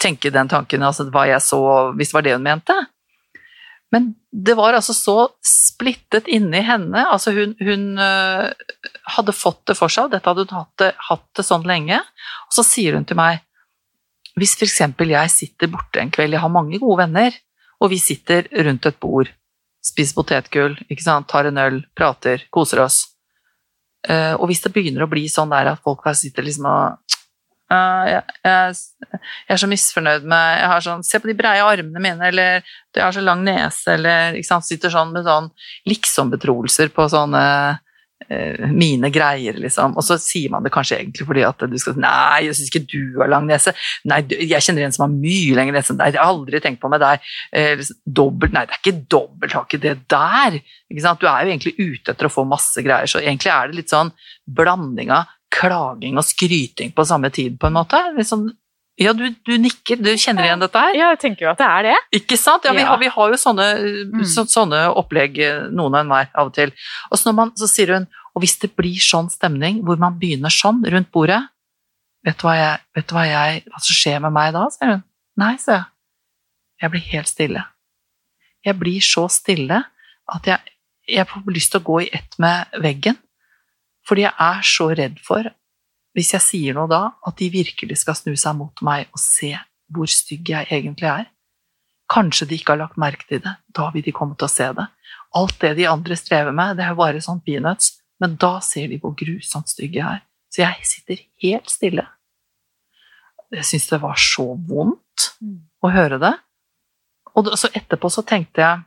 [0.01, 1.59] tenke den tanken, altså hva jeg så,
[1.97, 2.75] hvis det var det hun mente.
[3.93, 7.05] Men det var altså så splittet inni henne.
[7.05, 8.49] Altså hun, hun øh,
[9.15, 12.01] hadde fått det for seg, og dette hadde hun hatt det, hatt det sånn lenge.
[12.49, 13.43] Og så sier hun til meg
[14.35, 14.81] Hvis f.eks.
[14.99, 17.37] jeg sitter borte en kveld, jeg har mange gode venner,
[17.79, 19.29] og vi sitter rundt et bord,
[19.79, 20.75] spiser potetgull,
[21.29, 23.14] tar en øl, prater, koser oss.
[24.09, 27.01] Eh, og hvis det begynner å bli sånn der at folk bare sitter liksom og
[27.65, 28.73] Uh, jeg, jeg,
[29.09, 29.19] jeg,
[29.55, 32.59] er så misfornøyd med jeg har sånn, Se på de breie armene mine, eller
[32.93, 35.47] jeg har så lang nese, eller ikke sant, Sitter sånn med sånn
[35.89, 37.79] liksom-betroelser på sånne uh,
[38.25, 39.97] mine greier, liksom.
[39.99, 42.71] Og så sier man det kanskje egentlig fordi at du skal si Nei, jeg syns
[42.71, 43.75] ikke du har lang nese.
[44.09, 45.93] Nei, jeg kjenner en som har mye lengre nese.
[45.97, 47.27] Nei, jeg har aldri tenkt på med deg.
[47.53, 50.59] Uh, dobbelt Nei, det er ikke dobbelt, har ikke det der.
[50.89, 51.21] Ikke sant?
[51.21, 53.93] Du er jo egentlig ute etter å få masse greier, så egentlig er det litt
[53.93, 54.13] sånn
[54.45, 57.99] blanding av klaging og skryting på samme tid, på en måte.
[58.17, 58.47] Liksom,
[58.95, 60.93] ja, du, du, nikker, du kjenner igjen dette her?
[60.95, 61.95] Ja, jeg tenker jo at det er det.
[62.21, 62.63] Ikke sant?
[62.63, 63.65] Ja, vi, har, vi har jo sånne,
[64.13, 64.21] mm.
[64.31, 65.41] så, sånne, opplegg,
[65.75, 66.71] noen og enhver, av og til.
[67.09, 70.51] Og så, man, så, sier hun og hvis det blir sånn stemning, hvor man begynner
[70.51, 71.41] sånn rundt bordet
[72.25, 74.63] Vet du hva, jeg, vet du hva, jeg, hva som skjer med meg da?
[74.73, 75.01] sier hun.
[75.37, 75.83] Nei, sier jeg.
[76.81, 77.61] Jeg blir helt stille.
[78.65, 79.77] Jeg blir så stille
[80.33, 80.73] at jeg,
[81.05, 83.19] jeg får lyst til å gå i ett med veggen.
[84.09, 85.51] Fordi jeg er så redd for,
[86.15, 89.51] hvis jeg sier noe da, at de virkelig skal snu seg mot meg og se
[89.93, 91.27] hvor stygg jeg egentlig er.
[92.11, 94.69] Kanskje de ikke har lagt merke til det, da vil de komme til å se
[94.77, 94.85] det.
[95.35, 98.87] Alt det de andre strever med, det er jo bare sånn peanuts, men da ser
[98.91, 100.23] de hvor grusomt stygg jeg er.
[100.53, 102.05] Så jeg sitter helt stille.
[103.51, 105.29] Jeg syns det var så vondt
[105.83, 106.31] å høre det.
[107.35, 108.83] Og så etterpå så tenkte jeg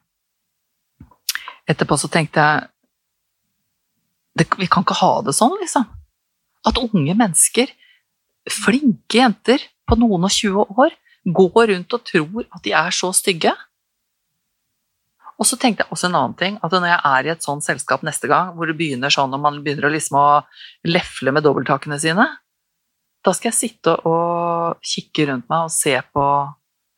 [1.68, 2.62] Etterpå så tenkte jeg
[4.40, 5.84] det, Vi kan ikke ha det sånn, liksom.
[6.68, 7.70] At unge mennesker,
[8.48, 10.96] flinke jenter på noen og 20 år,
[11.28, 13.52] går rundt og tror at de er så stygge.
[15.38, 17.64] Og så tenkte jeg også en annen ting, at når jeg er i et sånt
[17.64, 20.28] selskap neste gang, hvor det begynner sånn og man begynner å liksom å
[20.88, 22.26] lefle med dobbelttakene sine,
[23.24, 26.24] da skal jeg sitte og kikke rundt meg og se på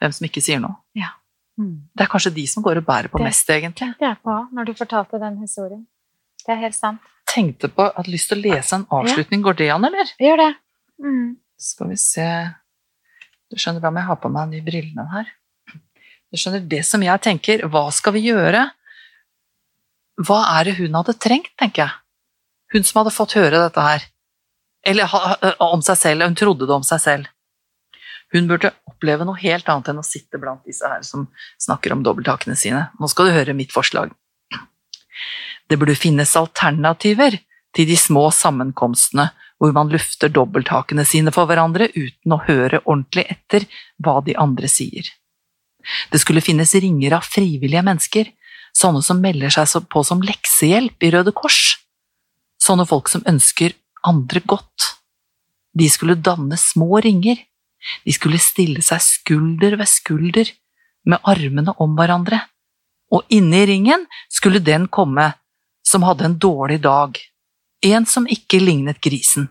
[0.00, 0.78] hvem som ikke sier noe.
[0.96, 1.12] Ja.
[1.60, 1.90] Mm.
[1.92, 3.90] Det er kanskje de som går og bærer på det, mest, egentlig.
[4.00, 5.82] Det er på, når du fortalte den historien.
[6.40, 9.44] Det er helt sant tenkte på at jeg hadde lyst til å lese en avslutning.
[9.46, 10.10] Går det an, eller?
[10.20, 10.50] Gjør det.
[11.00, 11.28] Mm.
[11.60, 12.26] Skal vi se
[13.50, 15.30] Du skjønner hva om jeg har på meg de brillene her?
[16.30, 18.68] Du skjønner, Det som jeg tenker, hva skal vi gjøre?
[20.20, 21.96] Hva er det hun hadde trengt, tenker jeg.
[22.70, 24.06] Hun som hadde fått høre dette her.
[24.86, 25.10] Eller
[25.58, 26.28] om seg selv.
[26.28, 27.30] Hun trodde det om seg selv.
[28.30, 31.26] Hun burde oppleve noe helt annet enn å sitte blant disse her som
[31.58, 32.86] snakker om dobbelttakene sine.
[33.00, 34.14] Nå skal du høre mitt forslag.
[35.70, 37.38] Det burde finnes alternativer
[37.76, 43.26] til de små sammenkomstene hvor man lufter dobbelthakene sine for hverandre uten å høre ordentlig
[43.36, 43.66] etter
[44.02, 45.04] hva de andre sier.
[46.10, 48.30] Det skulle finnes ringer av frivillige mennesker,
[48.76, 51.76] sånne som melder seg på som leksehjelp i Røde Kors,
[52.60, 54.94] sånne folk som ønsker andre godt.
[55.76, 57.36] De skulle danne små ringer,
[58.04, 60.48] de skulle stille seg skulder ved skulder,
[61.08, 62.42] med armene om hverandre,
[63.10, 65.30] og inni ringen skulle den komme
[65.90, 67.18] som hadde en dårlig dag,
[67.82, 69.48] en som ikke lignet grisen.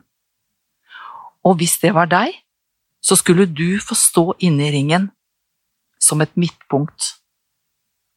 [1.44, 2.36] Og hvis det var deg,
[3.04, 5.10] så skulle du få stå inne i ringen,
[6.00, 7.16] som et midtpunkt,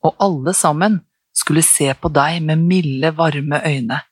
[0.03, 1.01] og alle sammen
[1.35, 4.03] skulle se på deg med milde, varme øyne,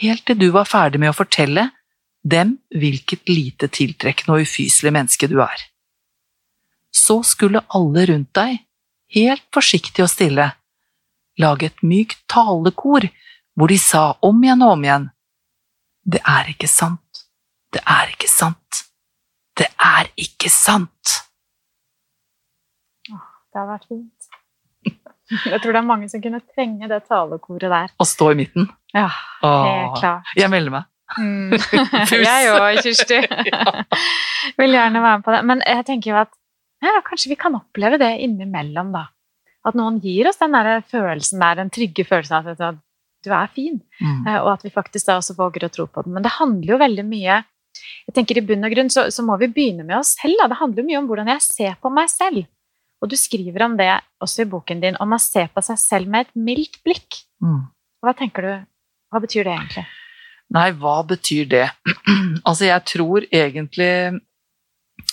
[0.00, 1.68] helt til du var ferdig med å fortelle
[2.22, 5.66] dem hvilket lite tiltrekkende og ufyselig menneske du er.
[6.90, 8.62] Så skulle alle rundt deg,
[9.14, 10.50] helt forsiktig og stille,
[11.40, 13.08] lage et mykt talekor
[13.58, 15.08] hvor de sa om igjen og om igjen
[16.10, 17.24] Det er ikke sant.
[17.70, 18.84] Det er ikke sant.
[19.58, 21.16] Det er ikke sant.
[23.50, 24.30] Det har vært fint.
[25.52, 27.92] Jeg tror det er mange som kunne trenge det talekoret der.
[27.94, 28.70] Å stå i midten?
[28.94, 29.10] Ja,
[29.44, 30.32] helt klart.
[30.38, 30.88] Jeg melder meg.
[31.18, 31.54] Mm.
[32.26, 33.18] jeg òg, Kirsti.
[34.58, 35.40] Vil gjerne være med på det.
[35.46, 36.34] Men jeg tenker jo at
[36.80, 39.08] ja, kanskje vi kan oppleve det innimellom, da.
[39.66, 42.80] At noen gir oss den der følelsen der, den trygge følelsen av at
[43.20, 44.20] du er fin, mm.
[44.24, 46.14] Eh, og at vi faktisk da også våger å tro på den.
[46.16, 47.42] Men det handler jo veldig mye
[48.08, 50.38] jeg tenker I bunn og grunn så, så må vi begynne med oss selv.
[50.40, 50.48] Da.
[50.50, 52.42] Det handler mye om hvordan jeg ser på meg selv.
[53.00, 53.88] Og du skriver om det
[54.20, 57.22] også i boken din, om å se på seg selv med et mildt blikk.
[57.44, 57.62] Mm.
[58.04, 58.52] Hva tenker du,
[59.12, 59.86] hva betyr det egentlig?
[60.50, 61.66] Nei, hva betyr det?
[62.48, 63.92] altså, jeg tror egentlig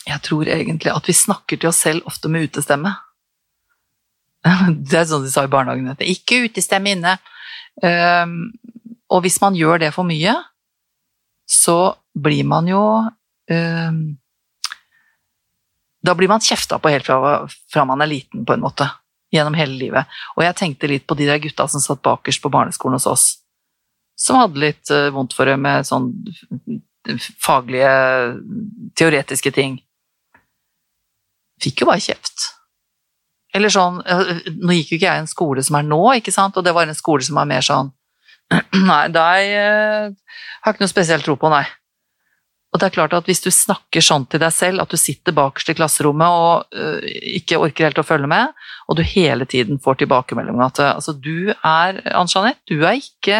[0.08, 2.92] Jeg tror egentlig at vi snakker til oss selv ofte med utestemme.
[4.90, 5.96] Det er sånn de sa i barnehagen.
[6.06, 7.18] Ikke utestemme inne.
[7.82, 8.54] Um,
[9.14, 10.34] og hvis man gjør det for mye,
[11.48, 14.00] så blir man jo um,
[16.04, 18.90] Da blir man kjefta på helt fra, fra, man er liten, på en måte.
[19.34, 20.20] Gjennom hele livet.
[20.38, 23.26] Og jeg tenkte litt på de der gutta som satt bakerst på barneskolen hos oss.
[24.18, 26.14] Som hadde litt uh, vondt for det med sånn
[27.40, 27.92] faglige,
[29.00, 29.78] teoretiske ting.
[31.64, 32.57] Fikk jo bare kjeft.
[33.58, 36.58] Eller sånn Nå gikk jo ikke jeg i en skole som er nå, ikke sant,
[36.58, 37.92] og det var en skole som er mer sånn
[38.90, 41.66] Nei, deg eh, har ikke noe spesielt tro på, nei.
[42.76, 45.34] Og det er klart at hvis du snakker sånn til deg selv, at du sitter
[45.36, 47.00] bakerst i klasserommet og uh,
[47.40, 48.52] ikke orker helt å følge med,
[48.86, 53.40] og du hele tiden får tilbakemelding at altså, du er Ann Jeanette, du er ikke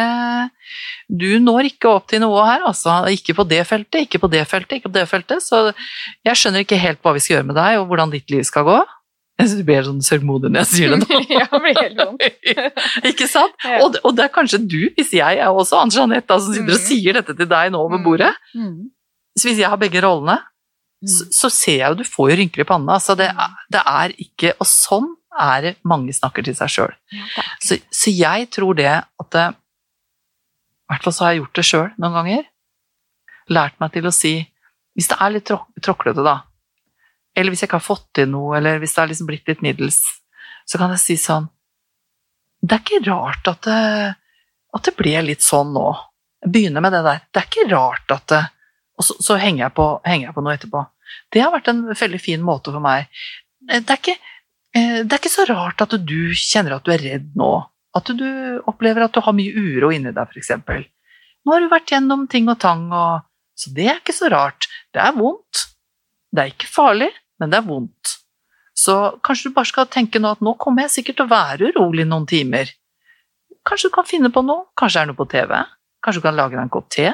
[1.08, 2.98] Du når ikke opp til noe her, altså.
[3.12, 5.40] Ikke på det feltet, ikke på det feltet, ikke på det feltet.
[5.40, 5.70] Så
[6.26, 8.66] jeg skjønner ikke helt hva vi skal gjøre med deg, og hvordan ditt liv skal
[8.68, 8.76] gå.
[9.38, 11.18] Jeg synes Du blir sånn sørgmodig når jeg sier det nå.
[11.38, 12.24] jeg blir helt vondt.
[13.12, 13.54] ikke sant?
[13.64, 13.78] Ja.
[13.84, 16.72] Og, det- og det er kanskje du, hvis jeg er også Ann Jeanette, som sitter
[16.74, 16.86] og Mhm.
[16.88, 18.32] sier dette til deg nå over bordet.
[18.54, 18.90] Mm.
[19.38, 20.40] Så hvis jeg har begge rollene,
[21.06, 22.96] så, så ser jeg jo du får jo rynker i panna.
[22.98, 26.94] Altså det, er, det er ikke Og sånn er det mange snakker til seg sjøl.
[27.14, 29.46] Ja, Så, så jeg tror det at I
[30.90, 32.48] hvert fall så har jeg gjort det sjøl noen ganger.
[33.54, 34.32] Lært meg til å si
[34.98, 35.46] Hvis det er litt
[35.86, 36.40] tråklete, da,
[37.38, 39.62] eller hvis jeg ikke har fått til noe, eller hvis det har liksom blitt litt
[39.62, 40.00] middels,
[40.68, 41.46] så kan jeg si sånn
[42.58, 43.82] Det er ikke rart at det,
[44.74, 45.86] at det ble litt sånn nå.
[46.42, 47.20] Jeg begynner med det der.
[47.30, 48.40] Det er ikke rart at det
[48.98, 50.80] Og så, så henger, jeg på, henger jeg på noe etterpå.
[51.30, 53.06] Det har vært en veldig fin måte for meg.
[53.62, 54.16] Det er ikke,
[54.74, 57.52] eh, det er ikke så rart at du kjenner at du er redd nå.
[57.94, 58.26] At du
[58.66, 60.50] opplever at du har mye uro inni deg, f.eks.
[61.46, 63.22] Nå har du vært gjennom ting og tang, og,
[63.54, 64.66] så det er ikke så rart.
[64.90, 65.62] Det er vondt.
[66.34, 68.18] Det er ikke farlig, men det er vondt.
[68.78, 68.94] Så
[69.26, 72.06] kanskje du bare skal tenke nå at nå kommer jeg sikkert til å være urolig
[72.06, 72.70] noen timer.
[73.66, 74.68] Kanskje du kan finne på noe?
[74.78, 75.56] Kanskje det er noe på TV?
[76.04, 77.08] Kanskje du kan lage deg en kopp te?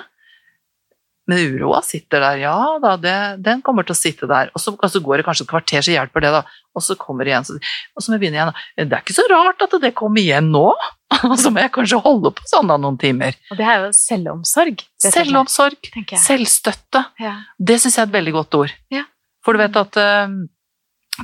[1.24, 3.14] Men uroa sitter der, ja da, det,
[3.44, 4.50] den kommer til å sitte der.
[4.52, 6.42] Og så, altså, går det kanskje et kvarter, så hjelper det, da.
[6.76, 8.60] Og så kommer det igjen, så, og så må jeg begynne igjen.
[8.82, 10.66] Det er ikke så rart at det kommer igjen nå.
[11.30, 13.36] Og så må jeg kanskje holde på sånn da noen timer.
[13.52, 14.82] Og det er jo selvomsorg.
[14.98, 17.04] Selvomsorg, selvstøtte.
[17.22, 17.36] Ja.
[17.54, 18.74] Det syns jeg er et veldig godt ord.
[18.92, 19.04] Ja.
[19.44, 20.34] For du vet at uh,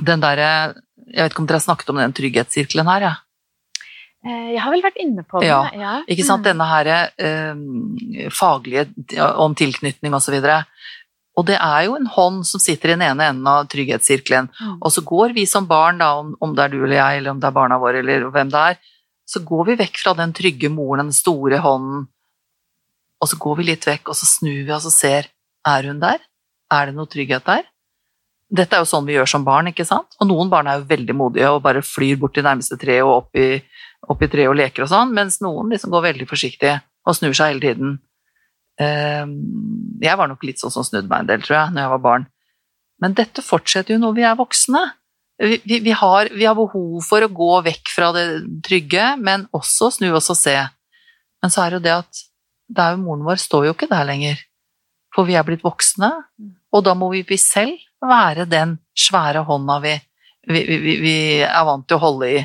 [0.07, 0.51] den derre
[1.11, 3.15] Jeg vet ikke om dere har snakket om den trygghetssirkelen her, ja.
[4.23, 5.49] Eh, Jeg har vel vært inne på det.
[5.49, 6.45] Ja, Ikke sant?
[6.45, 6.49] Mm.
[6.51, 8.85] Denne her eh, faglige
[9.41, 10.37] om tilknytning og så.
[11.39, 14.49] Og det er jo en hånd som sitter i den ene enden av trygghetssirkelen.
[14.51, 14.77] Mm.
[14.79, 17.33] Og så går vi som barn, da, om, om det er du eller jeg, eller
[17.33, 18.79] om det er barna våre, eller hvem det er,
[19.31, 22.05] så går vi vekk fra den trygge moren, den store hånden,
[23.21, 25.29] og så går vi litt vekk, og så snur vi oss og ser
[25.67, 26.19] er hun der?
[26.73, 27.67] Er det noe trygghet der?
[28.51, 30.17] Dette er jo sånn vi gjør som barn, ikke sant?
[30.19, 33.11] Og noen barn er jo veldig modige og bare flyr bort til nærmeste tre og
[33.13, 33.61] opp i,
[34.11, 36.73] opp i treet og leker og sånn, mens noen liksom går veldig forsiktig
[37.07, 37.93] og snur seg hele tiden.
[38.81, 39.37] Ehm,
[40.01, 42.03] Jeg var nok litt sånn som snudde meg en del, tror jeg, når jeg var
[42.03, 42.25] barn.
[43.01, 44.81] Men dette fortsetter jo når vi er voksne.
[45.41, 48.25] Vi, vi, vi, har, vi har behov for å gå vekk fra det
[48.65, 50.57] trygge, men også snu oss og se.
[51.41, 52.23] Men så er det jo det at
[52.71, 54.41] det er jo moren vår står jo ikke der lenger.
[55.15, 56.11] For vi er blitt voksne,
[56.71, 57.77] og da må vi, vi selv
[58.09, 59.93] være den svære hånda vi,
[60.49, 62.41] vi, vi, vi er vant til å holde i.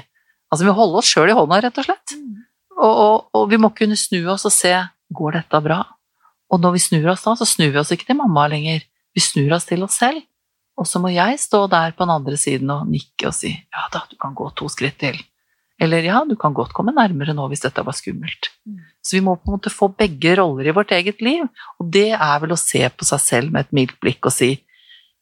[0.52, 2.16] Altså vi holder oss sjøl i hånda, rett og slett.
[2.16, 2.44] Mm.
[2.76, 4.74] Og, og, og vi må kunne snu oss og se
[5.16, 5.80] går dette bra.
[6.52, 8.84] Og når vi snur oss da, så snur vi oss ikke til mamma lenger.
[9.16, 10.22] Vi snur oss til oss selv.
[10.76, 13.86] Og så må jeg stå der på den andre siden og nikke og si ja
[13.94, 15.16] da, du kan gå to skritt til.
[15.80, 18.50] Eller ja, du kan godt komme nærmere nå hvis dette var skummelt.
[18.68, 18.80] Mm.
[19.04, 21.44] Så vi må på en måte få begge roller i vårt eget liv.
[21.80, 24.54] Og det er vel å se på seg selv med et mildt blikk og si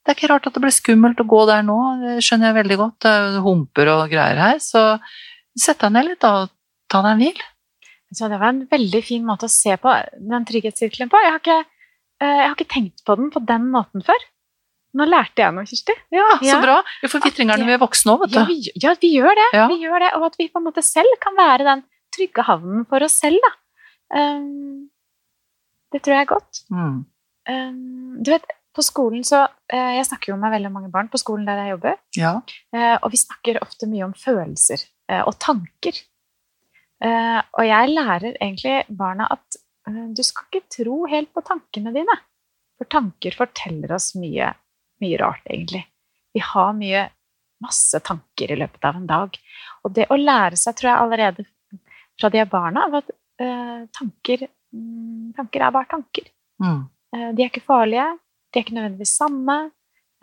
[0.05, 2.59] det er ikke rart at det blir skummelt å gå der nå, det skjønner jeg
[2.59, 2.97] veldig godt.
[3.05, 4.83] Det er humper og greier her, så
[5.57, 6.53] sett deg ned litt da, og
[6.93, 7.41] ta deg en hvil.
[8.15, 11.23] Så det var en veldig fin måte å se på den trygghetssirkelen på.
[11.25, 11.59] Jeg har ikke,
[12.21, 14.29] eh, jeg har ikke tenkt på den på den måten før.
[14.95, 15.95] Nå lærte jeg noe, Kirsti.
[16.15, 16.61] Ja, så Ja.
[16.63, 16.77] bra.
[17.03, 19.49] Vi trenger den når vi er voksne òg, vet Ja vi, ja, vi gjør det.
[19.57, 19.67] Ja.
[19.67, 20.11] Vi gjør det.
[20.15, 21.83] Og at vi på en måte selv kan være den
[22.15, 23.41] trygge havnen for oss selv.
[23.43, 23.51] Da.
[24.15, 24.91] Um,
[25.91, 26.63] det tror jeg er godt.
[26.71, 27.07] Mm.
[27.49, 31.21] Um, du vet, på skolen så eh, Jeg snakker jo med veldig mange barn på
[31.21, 32.01] skolen der jeg jobber.
[32.19, 32.35] Ja.
[32.75, 36.01] Eh, og vi snakker ofte mye om følelser eh, og tanker.
[37.05, 42.15] Eh, og jeg lærer egentlig barna at du skal ikke tro helt på tankene dine.
[42.81, 44.49] For tanker forteller oss mye,
[45.05, 45.83] mye rart, egentlig.
[46.33, 47.03] Vi har mye,
[47.61, 49.37] masse tanker i løpet av en dag.
[49.85, 51.45] Og det å lære seg, tror jeg allerede
[52.17, 53.13] fra de er barna, av at
[53.45, 56.33] eh, tanker, mm, tanker er bare tanker.
[56.65, 56.83] Mm.
[57.37, 58.09] De er ikke farlige,
[58.55, 59.59] de er ikke nødvendigvis sanne.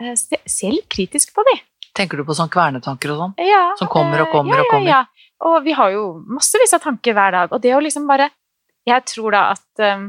[0.00, 1.58] Eh, se, se litt kritisk på de.
[1.96, 3.34] Tenker du på sånn kvernetanker og sånn?
[3.44, 4.88] Ja, Som kommer og eh, kommer ja, og kommer.
[4.88, 5.28] Ja, ja.
[5.42, 7.52] Og vi har jo massevis av tanker hver dag.
[7.52, 8.30] Og det å liksom bare
[8.88, 10.08] Jeg tror da at um,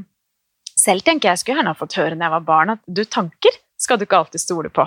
[0.73, 3.59] Selv tenker jeg skulle gjerne ha fått høre når jeg var barn, at du tanker
[3.77, 4.85] skal du ikke alltid stole på.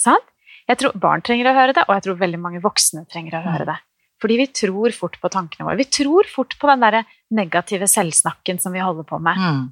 [0.00, 0.26] Sant?
[0.68, 3.42] Jeg tror barn trenger å høre det, og jeg tror veldig mange voksne trenger å
[3.46, 3.78] høre det.
[4.22, 5.78] Fordi vi tror fort på tankene våre.
[5.80, 7.00] Vi tror fort på den der
[7.34, 9.40] negative selvsnakken som vi holder på med.
[9.40, 9.64] Mm.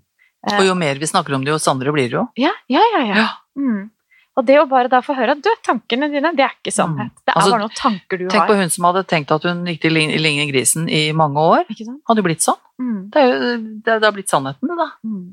[0.48, 2.26] Eh, Og jo mer vi snakker om det, jo sannere blir det jo.
[2.40, 3.00] Ja, ja, ja.
[3.14, 3.26] ja.
[3.58, 3.90] Mm.
[4.38, 7.10] Og det å bare da få høre at du, tankene dine, det er ikke sannhet.
[7.26, 8.48] Det er Altså, bare noen tanker du Tenk har.
[8.48, 11.66] på hun som hadde tenkt at hun gikk til Ligne Grisen i mange år.
[12.08, 12.56] Hadde jo blitt sånn.
[12.80, 13.00] Mm.
[13.12, 14.86] Det, er jo, det, det har blitt sannheten, det, da.
[15.04, 15.26] Mm.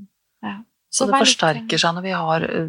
[0.43, 0.55] Ja.
[0.97, 2.67] Så det litt- forsterker seg når vi har eh,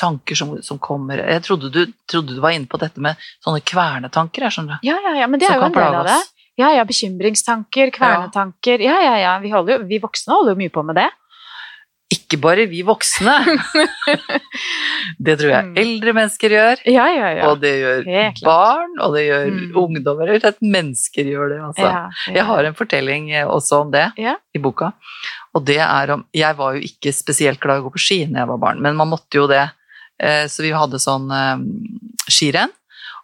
[0.00, 3.60] tanker som, som kommer Jeg trodde du, trodde du var inne på dette med sånne
[3.66, 4.80] kvernetanker, jeg skjønner.
[4.86, 6.18] Ja, ja, ja, men det er jo en del av det.
[6.56, 8.80] Ja, ja, bekymringstanker, kvernetanker.
[8.80, 9.38] Ja, ja, ja.
[9.44, 11.10] Vi, jo, vi voksne holder jo mye på med det.
[12.14, 13.32] Ikke bare vi voksne.
[15.26, 15.76] det tror jeg Mm.
[15.82, 17.48] eldre mennesker gjør, Ja, ja, ja.
[17.50, 19.72] og det gjør barn, og det gjør Mm.
[19.82, 20.30] ungdommer.
[20.34, 22.10] Og slett mennesker gjør det, altså.
[22.34, 24.12] Jeg har en fortelling eh, også om det
[24.54, 24.92] i boka.
[25.54, 28.24] Og det er om Jeg var jo ikke spesielt glad i å gå på ski
[28.26, 29.70] da jeg var barn, men man måtte jo det.
[30.20, 31.58] Eh, Så vi hadde sånn eh,
[32.30, 32.70] skirenn.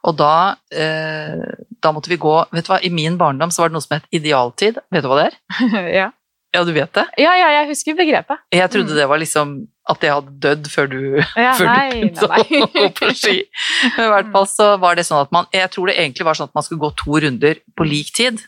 [0.05, 3.75] Og da, da måtte vi gå Vet du hva, i min barndom så var det
[3.77, 4.81] noe som het idealtid.
[4.91, 5.93] Vet du hva det er?
[6.01, 6.11] ja.
[6.53, 7.05] Ja, du vet det?
[7.19, 8.39] ja, ja, jeg husker begrepet.
[8.53, 8.97] Jeg trodde Mm.
[8.99, 9.53] det var liksom
[9.89, 10.99] at jeg hadde dødd før du
[11.37, 12.61] Ja, før nei, du begynte nei, nei.
[12.61, 13.37] å gå på ski.
[13.97, 16.35] Men I hvert fall så var det sånn at man Jeg tror det egentlig var
[16.39, 18.43] sånn at man skulle gå to runder på lik tid.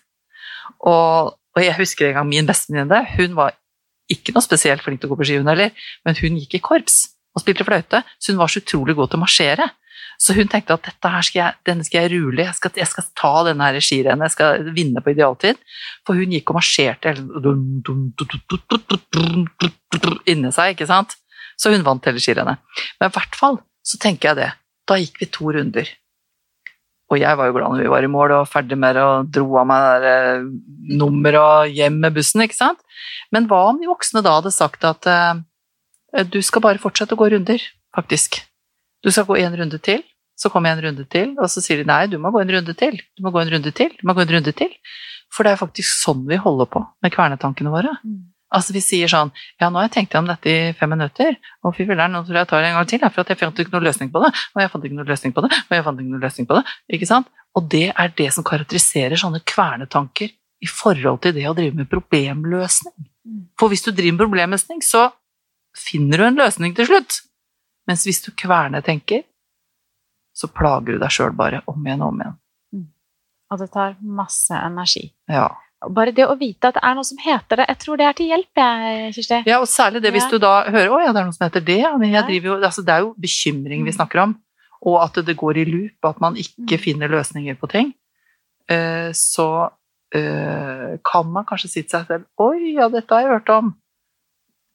[0.85, 3.55] Og, og jeg husker en gang min bestevenninne, hun var
[4.13, 5.73] ikke noe spesielt flink til å gå på ski, hun heller,
[6.05, 6.99] men hun gikk i korps
[7.35, 9.71] og spilte fløyte, så hun var så utrolig god til å marsjere.
[10.21, 10.89] Så hun tenkte at
[11.27, 14.37] skal jeg, denne skal jeg rule, jeg skal, jeg skal ta denne her skirennet, jeg
[14.37, 15.59] skal vinne på idealtid.
[16.07, 17.15] For hun gikk og marsjerte
[20.31, 21.17] inni seg, ikke sant.
[21.61, 22.63] Så hun vant hele skirennet.
[23.01, 24.51] Men i hvert fall så tenker jeg det.
[24.89, 25.91] Da gikk vi to runder.
[27.13, 29.29] Og jeg var jo glad når vi var i mål og ferdig med det og
[29.33, 30.47] dro av meg der,
[30.97, 32.81] nummer og hjem med bussen, ikke sant.
[33.35, 35.09] Men hva om de voksne da hadde sagt at
[36.33, 37.61] du skal bare fortsette å gå runder,
[37.95, 38.41] faktisk.
[39.05, 40.03] Du skal gå en runde til,
[40.41, 42.53] så kommer jeg en runde til, og så sier de nei, du må gå en
[42.57, 44.73] runde til, du må gå en runde til, du må gå en runde til.
[45.35, 47.93] For det er faktisk sånn vi holder på med kvernetankene våre.
[48.07, 48.23] Mm.
[48.55, 51.35] Altså Vi sier sånn Ja, nå har jeg tenkt om dette i fem minutter,
[51.65, 53.33] og fy filler'n, nå tror jeg jeg tar det en gang til, ja, for at
[53.33, 55.51] jeg fant ikke noen løsning på det, og jeg fant ikke noen løsning på det,
[55.65, 56.65] og jeg fant ikke noen løsning på det.
[56.99, 57.31] Ikke sant?
[57.59, 60.33] Og det er det som karakteriserer sånne kvernetanker
[60.65, 62.97] i forhold til det å drive med problemløsning.
[63.27, 63.45] Mm.
[63.61, 65.09] For hvis du driver med problemløsning, så
[65.75, 67.23] finner du en løsning til slutt.
[67.89, 69.25] Mens hvis du kvernetenker,
[70.35, 72.39] så plager du deg sjøl bare om igjen og om igjen.
[73.53, 75.13] Og det tar masse energi.
[75.31, 75.51] Ja.
[75.95, 78.17] Bare det å vite at det er noe som heter det, jeg tror det er
[78.17, 79.43] til hjelp, jeg, Kirsti.
[79.47, 80.31] Ja, og særlig det hvis Ja.
[80.31, 82.55] du da hører å ja, det er noe som heter det, men jeg driver jo,
[82.65, 83.99] altså det er jo bekymring vi Mm.
[83.99, 84.33] snakker om,
[84.83, 86.81] og at det går i loop, at man ikke Mm.
[86.81, 87.95] finner løsninger på ting,
[88.69, 89.71] eh, så
[90.15, 93.75] eh, kan man kanskje si til seg selv oi, ja, dette har jeg hørt om.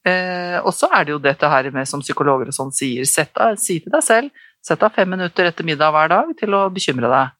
[0.06, 3.36] Eh, og så er det jo dette her med som psykologer og sånn sier, sett
[3.40, 6.64] av, si til deg selv, sett av fem minutter etter middag hver dag til å
[6.72, 7.36] bekymre deg.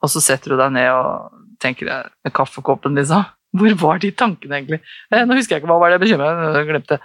[0.00, 3.26] Og så setter du deg ned og tenker med kaffekoppen, liksom.
[3.58, 4.78] Hvor var de tankene, egentlig?
[5.10, 7.00] Eh, nå husker jeg ikke hva var det jeg bekymra meg glemte.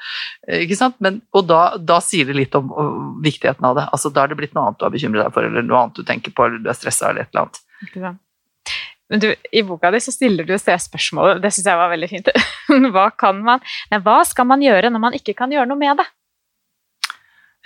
[0.46, 1.00] Eh, Ikke sant?
[1.02, 2.70] Men, og da, da sier det litt om
[3.26, 3.88] viktigheten av det.
[3.90, 5.98] Altså, da er det blitt noe annet du har bekymret deg for, eller noe annet
[5.98, 7.60] du tenker på, eller du er stressa, eller et eller annet.
[9.12, 12.10] Men du, I boka di så stiller du det spørsmålet, det syns jeg var veldig
[12.10, 12.30] fint.
[12.96, 16.00] Hva, kan man, nei, hva skal man gjøre når man ikke kan gjøre noe med
[16.02, 16.08] det?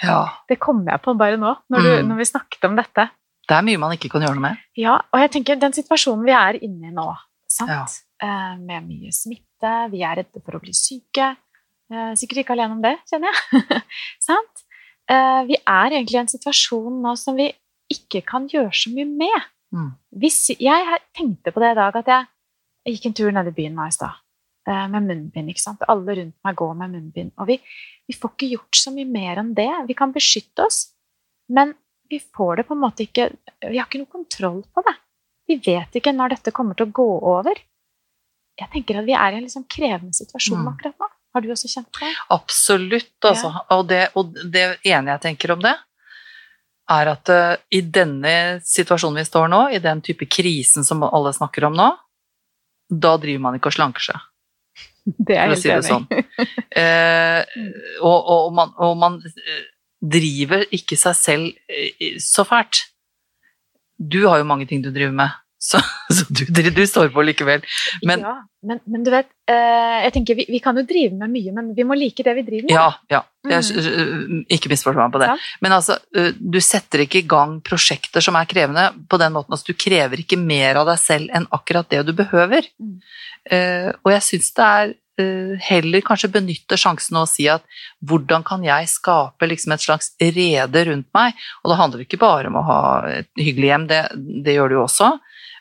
[0.04, 0.20] Ja.
[0.48, 2.08] Det kom jeg på bare nå, når, du, Mm.
[2.12, 3.10] når vi snakket om dette.
[3.50, 4.60] Det er mye man ikke kan gjøre noe med.
[4.78, 7.08] Ja, og jeg tenker den situasjonen vi er inne i nå,
[7.52, 7.72] sant?
[7.72, 7.86] Ja.
[8.24, 11.32] Eh, med mye smitte, vi er redde for å bli syke.
[11.92, 13.82] Eh, sikkert ikke alene om det, kjenner jeg.
[14.28, 14.66] sant?
[15.10, 17.50] Eh, vi er egentlig i en situasjon nå som vi
[17.90, 19.48] ikke kan gjøre så mye med.
[19.76, 19.92] Mm.
[20.22, 22.28] Hvis, jeg tenkte på det i dag at jeg,
[22.86, 24.16] jeg gikk en tur ned i byen nå i stad
[24.68, 25.52] eh, med munnbind.
[25.54, 25.84] ikke sant?
[25.92, 27.32] Alle rundt meg går med munnbind.
[27.38, 27.60] Og vi,
[28.10, 29.70] vi får ikke gjort så mye mer enn det.
[29.90, 30.88] Vi kan beskytte oss,
[31.54, 31.76] men
[32.10, 33.28] vi får det på en måte ikke
[33.70, 34.96] Vi har ikke noe kontroll på det.
[35.50, 37.06] Vi vet ikke når dette kommer til å gå
[37.36, 37.58] over.
[38.60, 40.74] Jeg tenker at vi er i en liksom krevende situasjon Mm.
[40.74, 41.08] akkurat nå.
[41.34, 42.10] Har du også kjent det?
[42.34, 43.52] Absolutt, altså.
[43.70, 45.76] Og, det, og det ene jeg tenker om det,
[46.90, 48.36] er at eh, i denne
[48.66, 51.90] situasjonen vi står nå, i den type krisen som alle snakker om nå,
[52.90, 54.28] da driver man ikke og slanker seg.
[55.28, 55.90] Det er helt si enig.
[55.90, 56.08] sånn.
[56.80, 57.42] Eh,
[58.06, 59.62] og, og, man, og man eh,
[60.00, 62.84] driver ikke seg selv eh, så fælt.
[64.00, 65.82] Du har jo mange ting du driver med, så
[66.30, 67.66] du, du står på likevel.
[68.06, 68.36] Men ja,
[68.68, 71.72] men, men du vet, eh, jeg tenker vi, vi kan jo drive med mye, men
[71.78, 72.76] vi må like det vi driver med.
[72.76, 73.26] ja, ja.
[73.50, 73.86] Jeg,
[74.52, 75.30] ikke misforstå meg på det.
[75.32, 75.36] Ja.
[75.64, 75.96] Men altså,
[76.36, 79.56] du setter ikke i gang prosjekter som er krevende på den måten.
[79.56, 82.68] Altså, du krever ikke mer av deg selv enn akkurat det du behøver.
[82.84, 82.98] Mm.
[83.56, 84.98] Eh, og jeg syns det er
[85.60, 87.66] heller kanskje benytte sjansen og si at
[88.08, 91.40] hvordan kan jeg skape liksom et slags rede rundt meg?
[91.64, 92.84] Og det handler ikke bare om å ha
[93.18, 94.04] et hyggelig hjem, det,
[94.46, 95.10] det gjør det jo også.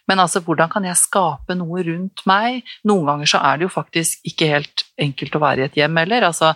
[0.08, 2.62] Men altså, hvordan kan jeg skape noe rundt meg?
[2.88, 6.00] Noen ganger så er det jo faktisk ikke helt enkelt å være i et hjem
[6.00, 6.30] heller.
[6.30, 6.54] Altså,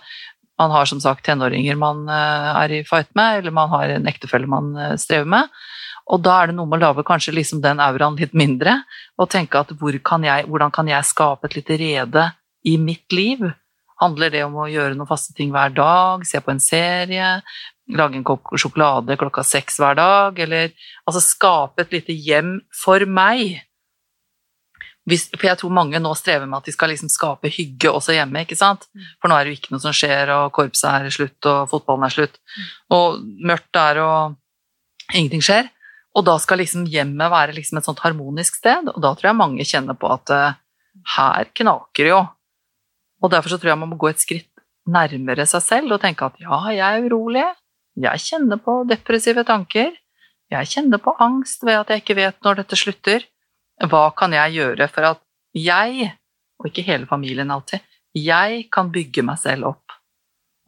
[0.61, 4.09] man har som sagt tenåringer man eh, er i fight med, eller man har en
[4.09, 5.63] ektefelle man eh, strever med.
[6.13, 8.81] Og da er det noe med å lage kanskje liksom den auraen litt mindre,
[9.21, 12.25] og tenke at hvor kan jeg, hvordan kan jeg skape et lite rede
[12.69, 13.45] i mitt liv?
[14.03, 17.37] Handler det om å gjøre noen faste ting hver dag, se på en serie,
[17.99, 20.73] lage en kopp sjokolade klokka seks hver dag, eller
[21.07, 23.61] altså skape et lite hjem for meg?
[25.09, 28.15] Hvis, for jeg tror mange nå strever med at de skal liksom skape hygge også
[28.15, 28.87] hjemme, ikke sant?
[29.19, 32.07] For nå er det jo ikke noe som skjer, og korpset er slutt, og fotballen
[32.07, 32.39] er slutt,
[32.95, 35.73] og mørkt er, og ingenting skjer.
[36.15, 39.41] Og da skal liksom hjemmet være liksom et sånt harmonisk sted, og da tror jeg
[39.41, 40.55] mange kjenner på at uh,
[41.17, 42.23] her knaker det jo.
[43.23, 44.49] Og derfor så tror jeg man må gå et skritt
[44.93, 47.45] nærmere seg selv og tenke at ja, jeg er urolig,
[48.01, 49.93] jeg kjenner på depressive tanker,
[50.53, 53.25] jeg kjenner på angst ved at jeg ikke vet når dette slutter.
[53.89, 55.23] Hva kan jeg gjøre for at
[55.57, 56.11] jeg,
[56.61, 57.81] og ikke hele familien alltid,
[58.17, 59.97] jeg kan bygge meg selv opp?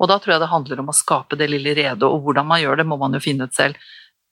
[0.00, 2.62] Og da tror jeg det handler om å skape det lille redet, og hvordan man
[2.62, 3.78] gjør det, må man jo finne ut selv.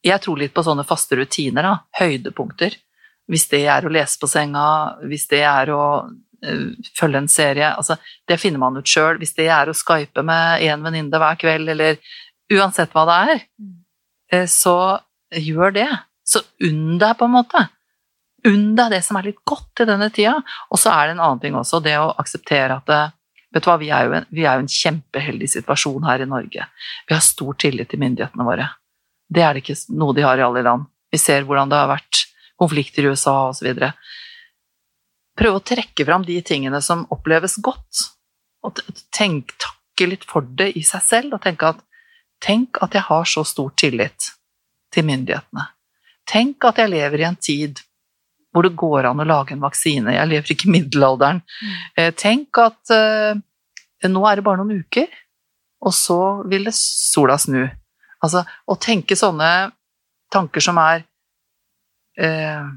[0.02, 1.74] Jeg tror litt på sånne faste rutiner, da.
[2.00, 2.74] Høydepunkter.
[3.30, 4.64] Hvis det er å lese på senga,
[5.06, 7.94] hvis det er å uh, følge en serie altså,
[8.26, 9.20] Det finner man ut sjøl.
[9.20, 12.00] Hvis det er å skype med én venninne hver kveld, eller
[12.56, 13.44] uansett hva det er,
[14.34, 14.76] uh, så
[15.32, 15.88] gjør det.
[16.26, 17.64] Så unn deg, på en måte.
[18.48, 20.36] Unn deg det som er litt godt i denne tida.
[20.70, 23.02] Og så er det en annen ting også, det å akseptere at det,
[23.52, 26.28] Vet du hva, vi er, jo en, vi er jo en kjempeheldig situasjon her i
[26.28, 26.66] Norge.
[27.04, 28.70] Vi har stor tillit til myndighetene våre.
[29.28, 30.86] Det er det ikke noe de har i alle land.
[31.12, 32.22] Vi ser hvordan det har vært
[32.60, 33.68] konflikter i USA osv.
[35.36, 38.06] Prøve å trekke fram de tingene som oppleves godt,
[38.64, 38.80] og
[39.12, 41.84] tenk, takke litt for det i seg selv, og tenke at
[42.42, 44.32] tenk at jeg har så stor tillit
[44.92, 45.68] til myndighetene.
[46.28, 47.80] Tenk at jeg lever i en tid
[48.52, 50.12] hvor det går an å lage en vaksine.
[50.12, 51.40] Jeg lever ikke i middelalderen.
[51.40, 52.02] Mm.
[52.20, 53.32] Tenk at uh,
[54.12, 55.08] nå er det bare noen uker,
[55.82, 56.20] og så
[56.50, 57.64] vil det sola snu.
[58.22, 59.48] Altså å tenke sånne
[60.32, 61.06] tanker som er
[62.20, 62.68] uh,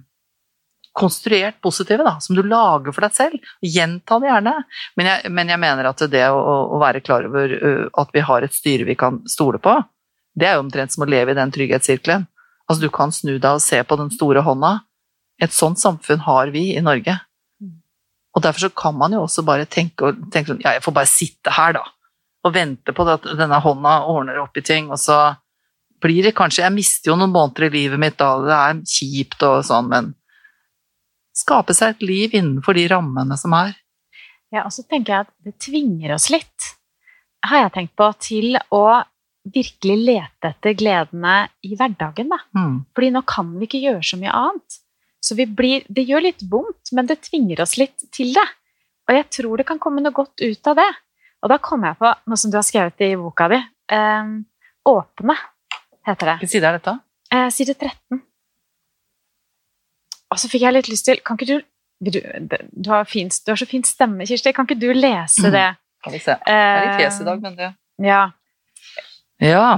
[0.96, 3.50] konstruert positive, da, som du lager for deg selv.
[3.64, 4.54] Gjenta det gjerne.
[4.96, 7.56] Men jeg, men jeg mener at det å, å, være klar over
[7.92, 9.76] at vi har et styre vi kan stole på,
[10.36, 12.26] det er jo omtrent som å leve i den trygghetssirkelen.
[12.66, 14.78] Altså, du kan snu deg og se på den store hånda,
[15.44, 17.18] et sånt samfunn har vi i Norge.
[18.36, 21.12] Og derfor så kan man jo også bare tenke, tenke sånn Ja, jeg får bare
[21.12, 21.84] sitte her, da.
[22.46, 25.36] Og vente på at denne hånda ordner opp i ting, og så
[26.04, 29.44] blir det kanskje Jeg mister jo noen måneder i livet mitt da, det er kjipt
[29.48, 30.12] og sånn, men
[31.46, 33.76] skape seg et liv innenfor de rammene som er.
[34.54, 36.72] Ja, og så tenker jeg at det tvinger oss litt,
[37.46, 38.86] har jeg tenkt på, til å
[39.46, 41.36] virkelig lete etter gledene
[41.66, 42.40] i hverdagen, da.
[42.58, 42.78] Mm.
[42.96, 44.80] Fordi nå kan vi ikke gjøre så mye annet.
[45.26, 48.46] Så blir, det gjør litt vondt, men det tvinger oss litt til det.
[49.06, 50.90] Og jeg tror det kan komme noe godt ut av det.
[51.46, 53.60] Og da kom jeg på noe som du har skrevet i boka di.
[53.94, 54.32] Eh,
[54.90, 55.36] åpne,
[56.10, 56.38] heter det.
[56.42, 56.96] Hvilken side er dette?
[57.30, 58.22] Eh, side 13.
[60.36, 61.58] Og så fikk jeg litt lyst til Kan ikke du
[62.04, 64.52] du, du, har, fin, du har så fin stemme, Kirsti.
[64.54, 65.68] Kan ikke du lese det?
[66.04, 66.36] Kan vi se.
[66.44, 67.70] Det er litt fjes i dag, men det
[68.04, 68.22] Ja.
[69.42, 69.70] ja.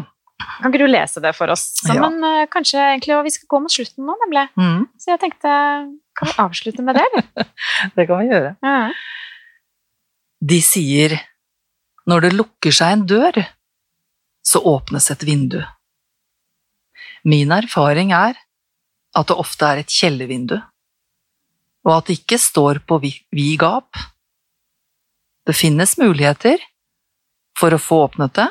[0.58, 2.18] Kan ikke du lese det for oss sammen?
[2.26, 2.41] Ja.
[2.41, 4.47] Eh, kanskje egentlig, og Vi skal gå mot slutten nå, nemlig.
[4.58, 4.82] Mm.
[4.97, 5.53] Så jeg tenkte
[6.18, 7.47] Kan vi avslutte med det, eller?
[7.95, 8.51] det kan vi gjøre.
[8.66, 8.91] Ja.
[10.41, 11.20] De sier
[12.08, 13.38] når det lukker seg en dør,
[14.45, 15.60] så åpnes et vindu.
[17.28, 18.38] Min erfaring er
[19.16, 20.58] at det ofte er et kjellervindu,
[21.88, 23.99] og at det ikke står på vid gap.
[25.47, 26.60] Det finnes muligheter
[27.58, 28.49] for å få åpnet det,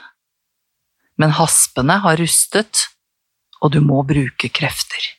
[1.21, 2.89] men haspene har rustet,
[3.61, 5.13] og du må bruke krefter.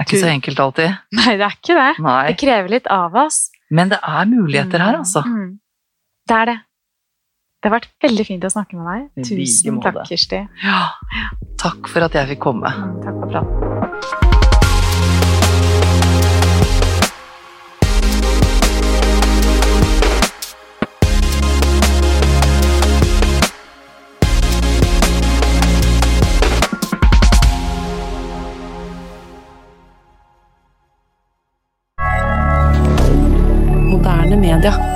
[0.00, 1.00] Det er ikke så enkelt alltid.
[1.18, 1.90] Nei, det er ikke det.
[2.00, 2.20] Nei.
[2.30, 3.50] Det krever litt av oss.
[3.70, 5.20] Men det er muligheter her, altså.
[5.28, 5.58] Mm.
[6.28, 6.56] Det er det.
[7.60, 9.26] Det har vært veldig fint å snakke med deg.
[9.28, 10.46] Tusen takk, Kirsti.
[10.64, 10.80] Ja.
[11.60, 12.72] Takk for at jeg fikk komme.
[12.72, 13.70] Mm, takk for praten.
[34.40, 34.89] media.